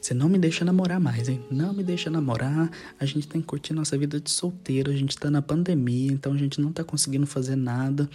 você 0.00 0.14
não 0.14 0.28
me 0.28 0.38
deixa 0.38 0.64
namorar 0.64 1.00
mais, 1.00 1.28
hein? 1.28 1.42
Não 1.50 1.72
me 1.72 1.82
deixa 1.82 2.10
namorar. 2.10 2.70
A 2.98 3.06
gente 3.06 3.26
tem 3.26 3.40
que 3.40 3.46
curtir 3.46 3.72
nossa 3.72 3.96
vida 3.96 4.20
de 4.20 4.30
solteiro. 4.30 4.90
A 4.90 4.94
gente 4.94 5.16
tá 5.16 5.30
na 5.30 5.42
pandemia, 5.42 6.12
então 6.12 6.32
a 6.32 6.36
gente 6.36 6.60
não 6.60 6.72
tá 6.72 6.84
conseguindo 6.84 7.26
fazer 7.26 7.56
nada. 7.56 8.08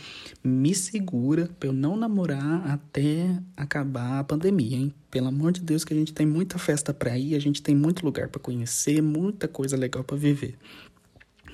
Me 0.43 0.73
segura 0.73 1.49
pra 1.59 1.69
eu 1.69 1.73
não 1.73 1.95
namorar 1.95 2.69
até 2.69 3.39
acabar 3.55 4.19
a 4.19 4.23
pandemia, 4.23 4.77
hein? 4.77 4.93
Pelo 5.09 5.27
amor 5.27 5.51
de 5.51 5.61
Deus, 5.61 5.83
que 5.83 5.93
a 5.93 5.97
gente 5.97 6.13
tem 6.13 6.25
muita 6.25 6.57
festa 6.57 6.93
pra 6.93 7.17
ir, 7.17 7.35
a 7.35 7.39
gente 7.39 7.61
tem 7.61 7.75
muito 7.75 8.05
lugar 8.05 8.27
para 8.27 8.39
conhecer, 8.39 9.01
muita 9.01 9.47
coisa 9.47 9.75
legal 9.75 10.03
para 10.03 10.17
viver. 10.17 10.55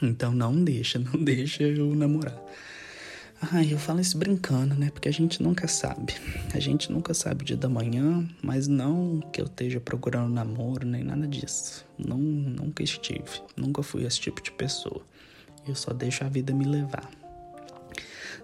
Então 0.02 0.34
não 0.34 0.64
deixa, 0.64 1.00
não 1.00 1.24
deixa 1.24 1.64
eu 1.64 1.96
namorar. 1.96 2.38
Ai, 3.42 3.72
eu 3.72 3.78
falo 3.78 4.00
isso 4.00 4.18
brincando, 4.18 4.76
né? 4.76 4.90
Porque 4.90 5.10
a 5.10 5.12
gente 5.12 5.44
nunca 5.44 5.68
sabe. 5.68 6.14
A 6.54 6.60
gente 6.60 6.92
nunca 6.92 7.14
sabe 7.14 7.44
o 7.44 7.46
dia 7.46 7.58
da 7.58 7.68
manhã, 7.68 8.28
mas 8.42 8.68
não 8.68 9.20
que 9.32 9.42
eu 9.42 9.46
esteja 9.46 9.80
procurando 9.80 10.34
namoro 10.34 10.88
nem 10.88 11.04
nada 11.04 11.28
disso. 11.28 11.86
Não, 11.98 12.18
nunca 12.18 12.82
estive. 12.82 13.42
Nunca 13.56 13.84
fui 13.84 14.06
esse 14.06 14.20
tipo 14.20 14.42
de 14.42 14.52
pessoa. 14.52 15.02
Eu 15.68 15.76
só 15.76 15.92
deixo 15.92 16.24
a 16.24 16.30
vida 16.30 16.54
me 16.54 16.66
levar. 16.66 17.10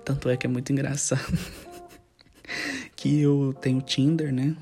Tanto 0.03 0.29
é 0.29 0.35
que 0.35 0.45
é 0.45 0.49
muito 0.49 0.71
engraçado 0.71 1.37
que 2.95 3.21
eu 3.21 3.55
tenho 3.61 3.81
Tinder, 3.81 4.33
né? 4.33 4.55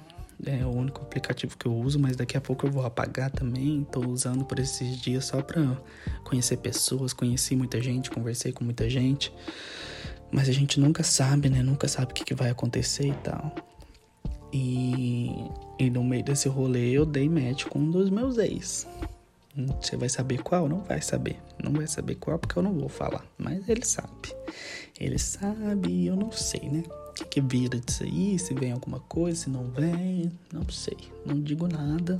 é 0.45 0.65
o 0.65 0.69
único 0.69 1.01
aplicativo 1.01 1.57
que 1.57 1.65
eu 1.65 1.73
uso, 1.75 1.99
mas 1.99 2.15
daqui 2.15 2.37
a 2.37 2.41
pouco 2.41 2.65
eu 2.65 2.71
vou 2.71 2.85
apagar 2.85 3.29
também. 3.29 3.85
Tô 3.91 3.99
usando 4.01 4.45
por 4.45 4.59
esses 4.59 4.97
dias 4.97 5.25
só 5.25 5.41
pra 5.41 5.77
conhecer 6.23 6.57
pessoas, 6.57 7.11
conheci 7.11 7.55
muita 7.55 7.81
gente, 7.81 8.09
conversei 8.09 8.51
com 8.51 8.63
muita 8.63 8.89
gente. 8.89 9.33
Mas 10.31 10.49
a 10.49 10.51
gente 10.51 10.79
nunca 10.79 11.03
sabe, 11.03 11.49
né? 11.49 11.61
Nunca 11.61 11.87
sabe 11.87 12.11
o 12.11 12.15
que, 12.15 12.23
que 12.23 12.33
vai 12.33 12.49
acontecer 12.49 13.07
e 13.07 13.13
tal. 13.15 13.55
E, 14.53 15.31
e 15.77 15.89
no 15.89 16.03
meio 16.03 16.23
desse 16.23 16.47
rolê 16.49 16.91
eu 16.91 17.05
dei 17.05 17.29
match 17.29 17.65
com 17.65 17.79
um 17.79 17.91
dos 17.91 18.09
meus 18.09 18.37
ex. 18.37 18.87
Você 19.81 19.97
vai 19.97 20.09
saber 20.09 20.41
qual? 20.41 20.69
Não 20.69 20.79
vai 20.79 21.01
saber. 21.01 21.37
Não 21.61 21.71
vai 21.71 21.87
saber 21.87 22.15
qual 22.15 22.39
porque 22.39 22.57
eu 22.57 22.63
não 22.63 22.73
vou 22.73 22.89
falar. 22.89 23.25
Mas 23.37 23.67
ele 23.67 23.85
sabe. 23.85 24.33
Ele 24.99 25.17
sabe 25.17 26.05
eu 26.05 26.15
não 26.15 26.31
sei, 26.31 26.69
né? 26.69 26.83
que, 27.19 27.25
que 27.25 27.41
vira 27.41 27.79
disso 27.79 28.03
aí, 28.03 28.37
se 28.39 28.53
vem 28.53 28.71
alguma 28.71 28.99
coisa, 29.01 29.43
se 29.43 29.49
não 29.49 29.65
vem, 29.65 30.31
não 30.53 30.67
sei, 30.69 30.97
não 31.25 31.39
digo 31.39 31.67
nada. 31.67 32.19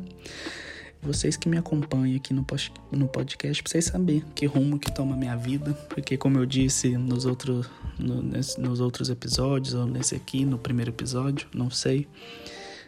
Vocês 1.02 1.38
que 1.38 1.48
me 1.48 1.58
acompanham 1.58 2.18
aqui 2.18 2.34
no, 2.34 2.46
no 2.92 3.08
podcast, 3.08 3.64
pra 3.64 3.72
vocês 3.72 3.86
saberem 3.86 4.24
que 4.36 4.46
rumo 4.46 4.78
que 4.78 4.92
toma 4.94 5.16
a 5.16 5.18
minha 5.18 5.36
vida, 5.36 5.74
porque 5.88 6.18
como 6.18 6.38
eu 6.38 6.46
disse 6.46 6.98
nos, 6.98 7.26
outro, 7.26 7.66
no, 7.98 8.22
nos 8.22 8.80
outros 8.82 9.10
episódios, 9.10 9.74
ou 9.74 9.86
nesse 9.86 10.16
aqui, 10.16 10.44
no 10.44 10.58
primeiro 10.58 10.92
episódio, 10.92 11.48
não 11.54 11.70
sei, 11.70 12.06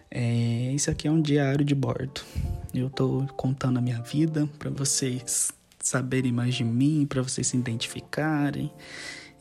é, 0.10 0.74
isso 0.74 0.91
aqui 0.91 1.08
é 1.08 1.12
um 1.12 1.21
diário 1.21 1.63
de 1.63 1.74
bordo. 1.74 2.19
Eu 2.74 2.89
tô 2.89 3.26
contando 3.38 3.78
a 3.78 3.82
minha 3.82 4.02
vida 4.02 4.47
para 4.60 4.69
vocês 4.69 5.54
saberem 5.80 6.34
mais 6.34 6.54
de 6.54 6.65
mim, 6.65 7.06
para 7.08 7.21
vocês 7.21 7.47
se 7.47 7.56
identificarem 7.56 8.69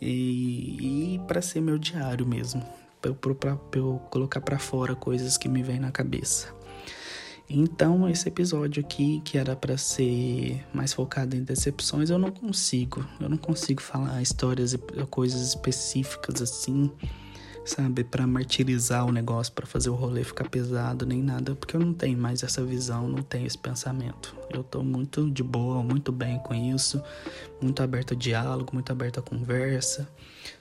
e, 0.01 1.15
e 1.15 1.21
para 1.27 1.43
ser 1.43 1.61
meu 1.61 1.77
diário 1.77 2.25
mesmo, 2.25 2.65
para 3.01 3.11
eu 3.75 4.01
colocar 4.11 4.41
para 4.41 4.61
fora 4.61 4.95
coisas 4.95 5.37
que 5.37 5.49
me 5.49 5.61
vêm 5.61 5.81
na 5.81 5.91
cabeça. 5.91 6.60
Então, 7.53 8.09
esse 8.09 8.29
episódio 8.29 8.81
aqui, 8.81 9.21
que 9.25 9.37
era 9.37 9.57
para 9.57 9.77
ser 9.77 10.65
mais 10.73 10.93
focado 10.93 11.35
em 11.35 11.43
decepções, 11.43 12.09
eu 12.09 12.17
não 12.17 12.31
consigo. 12.31 13.05
Eu 13.21 13.29
não 13.29 13.37
consigo 13.37 13.83
falar 13.83 14.23
histórias 14.23 14.73
e 14.73 14.79
coisas 15.11 15.49
específicas 15.49 16.41
assim 16.41 16.89
sabe, 17.65 18.05
para 18.05 18.27
martirizar 18.27 19.07
o 19.07 19.13
negócio, 19.13 19.53
para 19.53 19.67
fazer 19.67 19.91
o 19.91 19.95
rolê 19.95 20.25
ficar 20.25 20.49
pesado 20.49 21.07
nem 21.07 21.23
nada, 21.23 21.55
porque 21.55 21.77
eu 21.77 21.81
não 21.81 21.93
tenho 21.93 22.19
mais 22.19 22.43
essa 22.43 22.65
visão, 22.65 23.09
não 23.09 23.23
tenho 23.23 23.47
esse 23.47 23.59
pensamento. 23.59 24.35
Eu 24.53 24.63
tô 24.63 24.83
muito 24.83 25.31
de 25.31 25.43
boa, 25.43 25.83
muito 25.83 26.11
bem 26.11 26.39
com 26.39 26.55
isso, 26.55 27.03
muito 27.61 27.83
aberto 27.83 28.15
a 28.15 28.17
diálogo, 28.17 28.71
muito 28.73 28.91
aberto 28.91 29.21
a 29.21 29.23
conversa. 29.23 30.09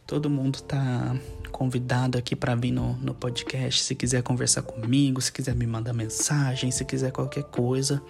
Todo 0.09 0.27
mundo 0.27 0.59
tá 0.63 1.15
convidado 1.51 2.17
aqui 2.17 2.35
para 2.35 2.55
vir 2.55 2.71
no, 2.71 2.93
no 2.93 3.13
podcast, 3.13 3.83
se 3.83 3.93
quiser 3.93 4.23
conversar 4.23 4.63
comigo, 4.63 5.21
se 5.21 5.31
quiser 5.31 5.53
me 5.53 5.67
mandar 5.67 5.93
mensagem, 5.93 6.71
se 6.71 6.83
quiser 6.83 7.11
qualquer 7.11 7.43
coisa, 7.43 8.01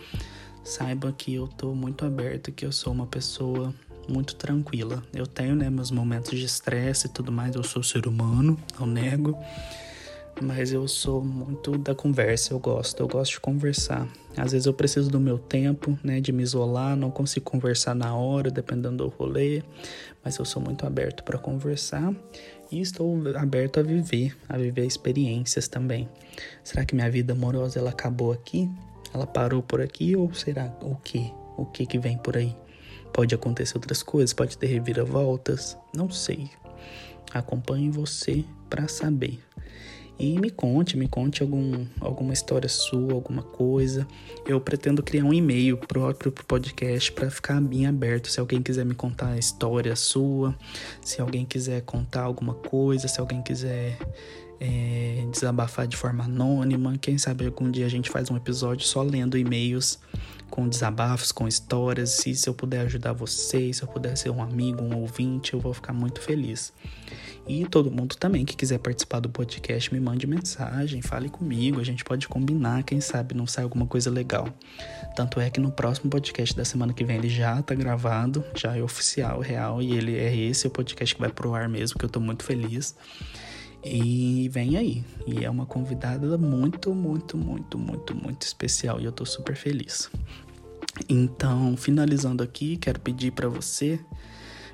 saiba 0.64 1.12
que 1.12 1.36
eu 1.36 1.46
tô 1.46 1.76
muito 1.76 2.06
aberto, 2.06 2.54
que 2.54 2.66
eu 2.66 2.72
sou 2.72 2.94
uma 2.94 3.06
pessoa 3.06 3.76
muito 4.08 4.34
tranquila. 4.36 5.04
Eu 5.14 5.28
tenho, 5.28 5.58
né, 5.58 5.70
meus 5.70 5.92
momentos 5.92 6.40
de 6.40 6.46
estresse 6.46 7.08
e 7.08 7.10
tudo 7.10 7.34
mais, 7.34 7.54
eu 7.54 7.64
sou 7.66 7.84
ser 7.84 8.08
humano, 8.08 8.58
não 8.80 8.88
nego. 8.88 9.38
Mas 10.42 10.72
eu 10.72 10.88
sou 10.88 11.22
muito 11.22 11.78
da 11.78 11.94
conversa, 11.94 12.54
eu 12.54 12.60
gosto, 12.60 13.02
eu 13.02 13.08
gosto 13.08 13.34
de 13.34 13.40
conversar. 13.42 14.08
Às 14.38 14.54
vezes 14.54 14.66
eu 14.66 14.74
preciso 14.74 15.10
do 15.10 15.20
meu 15.20 15.38
tempo, 15.38 16.00
né, 16.02 16.22
de 16.22 16.32
me 16.32 16.44
isolar, 16.44 16.96
não 16.96 17.12
consigo 17.12 17.46
conversar 17.50 17.94
na 17.94 18.16
hora, 18.16 18.50
dependendo 18.50 19.04
do 19.04 19.10
rolê, 19.10 19.62
mas 20.24 20.38
eu 20.38 20.46
sou 20.46 20.62
muito 20.62 20.86
aberto 20.86 21.24
para 21.24 21.38
conversar 21.38 22.14
e 22.72 22.80
estou 22.80 23.22
aberto 23.36 23.82
a 23.82 23.84
viver, 23.84 24.34
a 24.48 24.58
viver 24.58 24.86
experiências 24.86 25.68
também. 25.68 26.08
Será 26.64 26.86
que 26.86 26.96
minha 26.96 27.12
vida 27.12 27.34
amorosa 27.34 27.80
ela 27.80 27.90
acabou 27.90 28.32
aqui? 28.32 28.70
Ela 29.14 29.28
parou 29.28 29.62
por 29.62 29.82
aqui 29.82 30.16
ou 30.16 30.34
será 30.34 30.74
o 30.82 30.96
que? 30.96 31.34
O 31.58 31.66
que 31.66 31.86
que 31.86 32.00
vem 32.00 32.18
por 32.18 32.38
aí? 32.38 32.56
Pode 33.12 33.36
acontecer 33.36 33.76
outras 33.76 34.02
coisas, 34.02 34.34
pode 34.34 34.58
ter 34.58 34.68
reviravoltas, 34.68 35.78
não 35.94 36.10
sei. 36.10 36.50
Acompanhe 37.34 37.90
você 37.90 38.46
para 38.70 38.88
saber. 38.88 39.40
E 40.20 40.38
me 40.38 40.50
conte, 40.50 40.98
me 40.98 41.08
conte 41.08 41.42
algum, 41.42 41.86
alguma 42.02 42.34
história 42.34 42.68
sua, 42.68 43.14
alguma 43.14 43.42
coisa. 43.42 44.06
Eu 44.46 44.60
pretendo 44.60 45.02
criar 45.02 45.24
um 45.24 45.34
e-mail 45.34 45.78
próprio 45.78 46.30
pro 46.30 46.44
podcast 46.44 47.10
para 47.14 47.32
ficar 47.32 47.62
bem 47.62 47.88
aberto. 47.88 48.30
Se 48.30 48.38
alguém 48.38 48.62
quiser 48.62 48.86
me 48.86 48.94
contar 48.94 49.30
a 49.30 49.38
história 49.38 49.96
sua, 49.96 50.54
se 51.02 51.22
alguém 51.22 51.46
quiser 51.46 51.84
contar 51.84 52.24
alguma 52.24 52.54
coisa, 52.54 53.08
se 53.08 53.18
alguém 53.18 53.42
quiser 53.42 53.98
é, 54.60 55.26
desabafar 55.32 55.88
de 55.88 55.96
forma 55.96 56.26
anônima, 56.26 56.98
quem 56.98 57.18
sabe 57.18 57.46
algum 57.46 57.70
dia 57.70 57.86
a 57.86 57.90
gente 57.90 58.10
faz 58.10 58.30
um 58.30 58.38
episódio 58.38 58.86
só 58.86 59.02
lendo 59.02 59.38
e-mails 59.38 60.00
com 60.50 60.68
desabafos, 60.68 61.32
com 61.32 61.48
histórias. 61.48 62.26
E 62.26 62.36
se 62.36 62.50
eu 62.50 62.54
puder 62.54 62.82
ajudar 62.82 63.14
vocês, 63.14 63.78
se 63.78 63.84
eu 63.84 63.88
puder 63.88 64.18
ser 64.18 64.30
um 64.30 64.42
amigo, 64.42 64.84
um 64.84 64.98
ouvinte, 64.98 65.54
eu 65.54 65.60
vou 65.60 65.74
ficar 65.74 65.94
muito 65.94 66.22
feliz. 66.22 66.74
E 67.48 67.66
todo 67.66 67.90
mundo 67.90 68.16
também 68.16 68.46
que 68.46 68.56
quiser 68.56 68.78
participar 68.78 69.20
do 69.20 69.30
podcast, 69.30 69.92
me 69.92 70.00
mande 70.00 70.28
mensagem, 70.28 71.02
fale 71.02 71.30
comigo, 71.30 71.80
a 71.80 71.84
gente 71.84 72.04
pode 72.04 72.28
combinar, 72.28 72.84
quem 72.84 73.02
sabe 73.02 73.34
não 73.34 73.48
sai 73.48 73.64
alguma 73.64 73.88
coisa 73.88 74.12
legal. 74.12 74.48
Tanto 75.16 75.40
é 75.40 75.50
que 75.50 75.60
no 75.60 75.72
próximo 75.72 76.12
podcast 76.12 76.56
da 76.56 76.64
semana 76.64 76.94
que 76.94 77.04
vem 77.04 77.18
ele 77.18 77.30
já 77.30 77.60
tá 77.64 77.74
gravado, 77.74 78.44
já 78.56 78.78
é 78.78 78.84
oficial, 78.84 79.40
real, 79.40 79.82
e 79.82 79.94
ele 79.94 80.16
é 80.16 80.36
esse 80.36 80.68
o 80.68 80.70
podcast 80.70 81.16
que 81.16 81.22
vai 81.22 81.32
pro 81.32 81.56
ar 81.56 81.68
mesmo, 81.68 81.98
que 81.98 82.06
eu 82.06 82.10
tô 82.10 82.20
muito 82.20 82.44
feliz. 82.44 82.96
E 83.84 84.50
vem 84.50 84.78
aí. 84.78 85.04
E 85.26 85.44
é 85.44 85.50
uma 85.50 85.66
convidada 85.66 86.38
muito, 86.38 86.94
muito, 86.94 87.38
muito, 87.38 87.78
muito, 87.78 88.16
muito 88.16 88.42
especial 88.42 89.00
e 89.00 89.06
eu 89.06 89.12
tô 89.12 89.26
super 89.26 89.56
feliz. 89.56 90.10
Então, 91.08 91.78
finalizando 91.78 92.44
aqui, 92.44 92.78
quero 92.78 93.00
pedir 93.00 93.32
para 93.32 93.48
você 93.48 94.00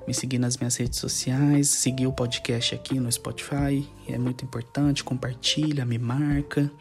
me 0.07 0.13
seguir 0.13 0.37
nas 0.37 0.57
minhas 0.57 0.75
redes 0.75 0.99
sociais, 0.99 1.67
seguir 1.67 2.05
o 2.05 2.13
podcast 2.13 2.75
aqui 2.75 2.99
no 2.99 3.11
Spotify, 3.11 3.87
é 4.07 4.17
muito 4.17 4.45
importante, 4.45 5.03
compartilha, 5.03 5.83
me 5.83 5.97
marca, 5.97 6.71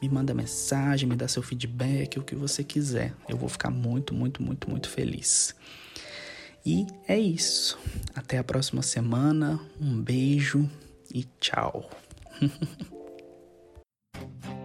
me 0.00 0.08
manda 0.08 0.32
mensagem, 0.32 1.08
me 1.08 1.14
dá 1.14 1.28
seu 1.28 1.42
feedback, 1.42 2.18
o 2.18 2.22
que 2.22 2.34
você 2.34 2.64
quiser. 2.64 3.12
Eu 3.28 3.36
vou 3.36 3.48
ficar 3.48 3.70
muito, 3.70 4.14
muito, 4.14 4.42
muito, 4.42 4.70
muito 4.70 4.88
feliz. 4.88 5.54
E 6.64 6.86
é 7.06 7.18
isso. 7.18 7.78
Até 8.14 8.38
a 8.38 8.44
próxima 8.44 8.82
semana. 8.82 9.60
Um 9.80 10.00
beijo 10.00 10.68
e 11.12 11.24
tchau. 11.40 11.90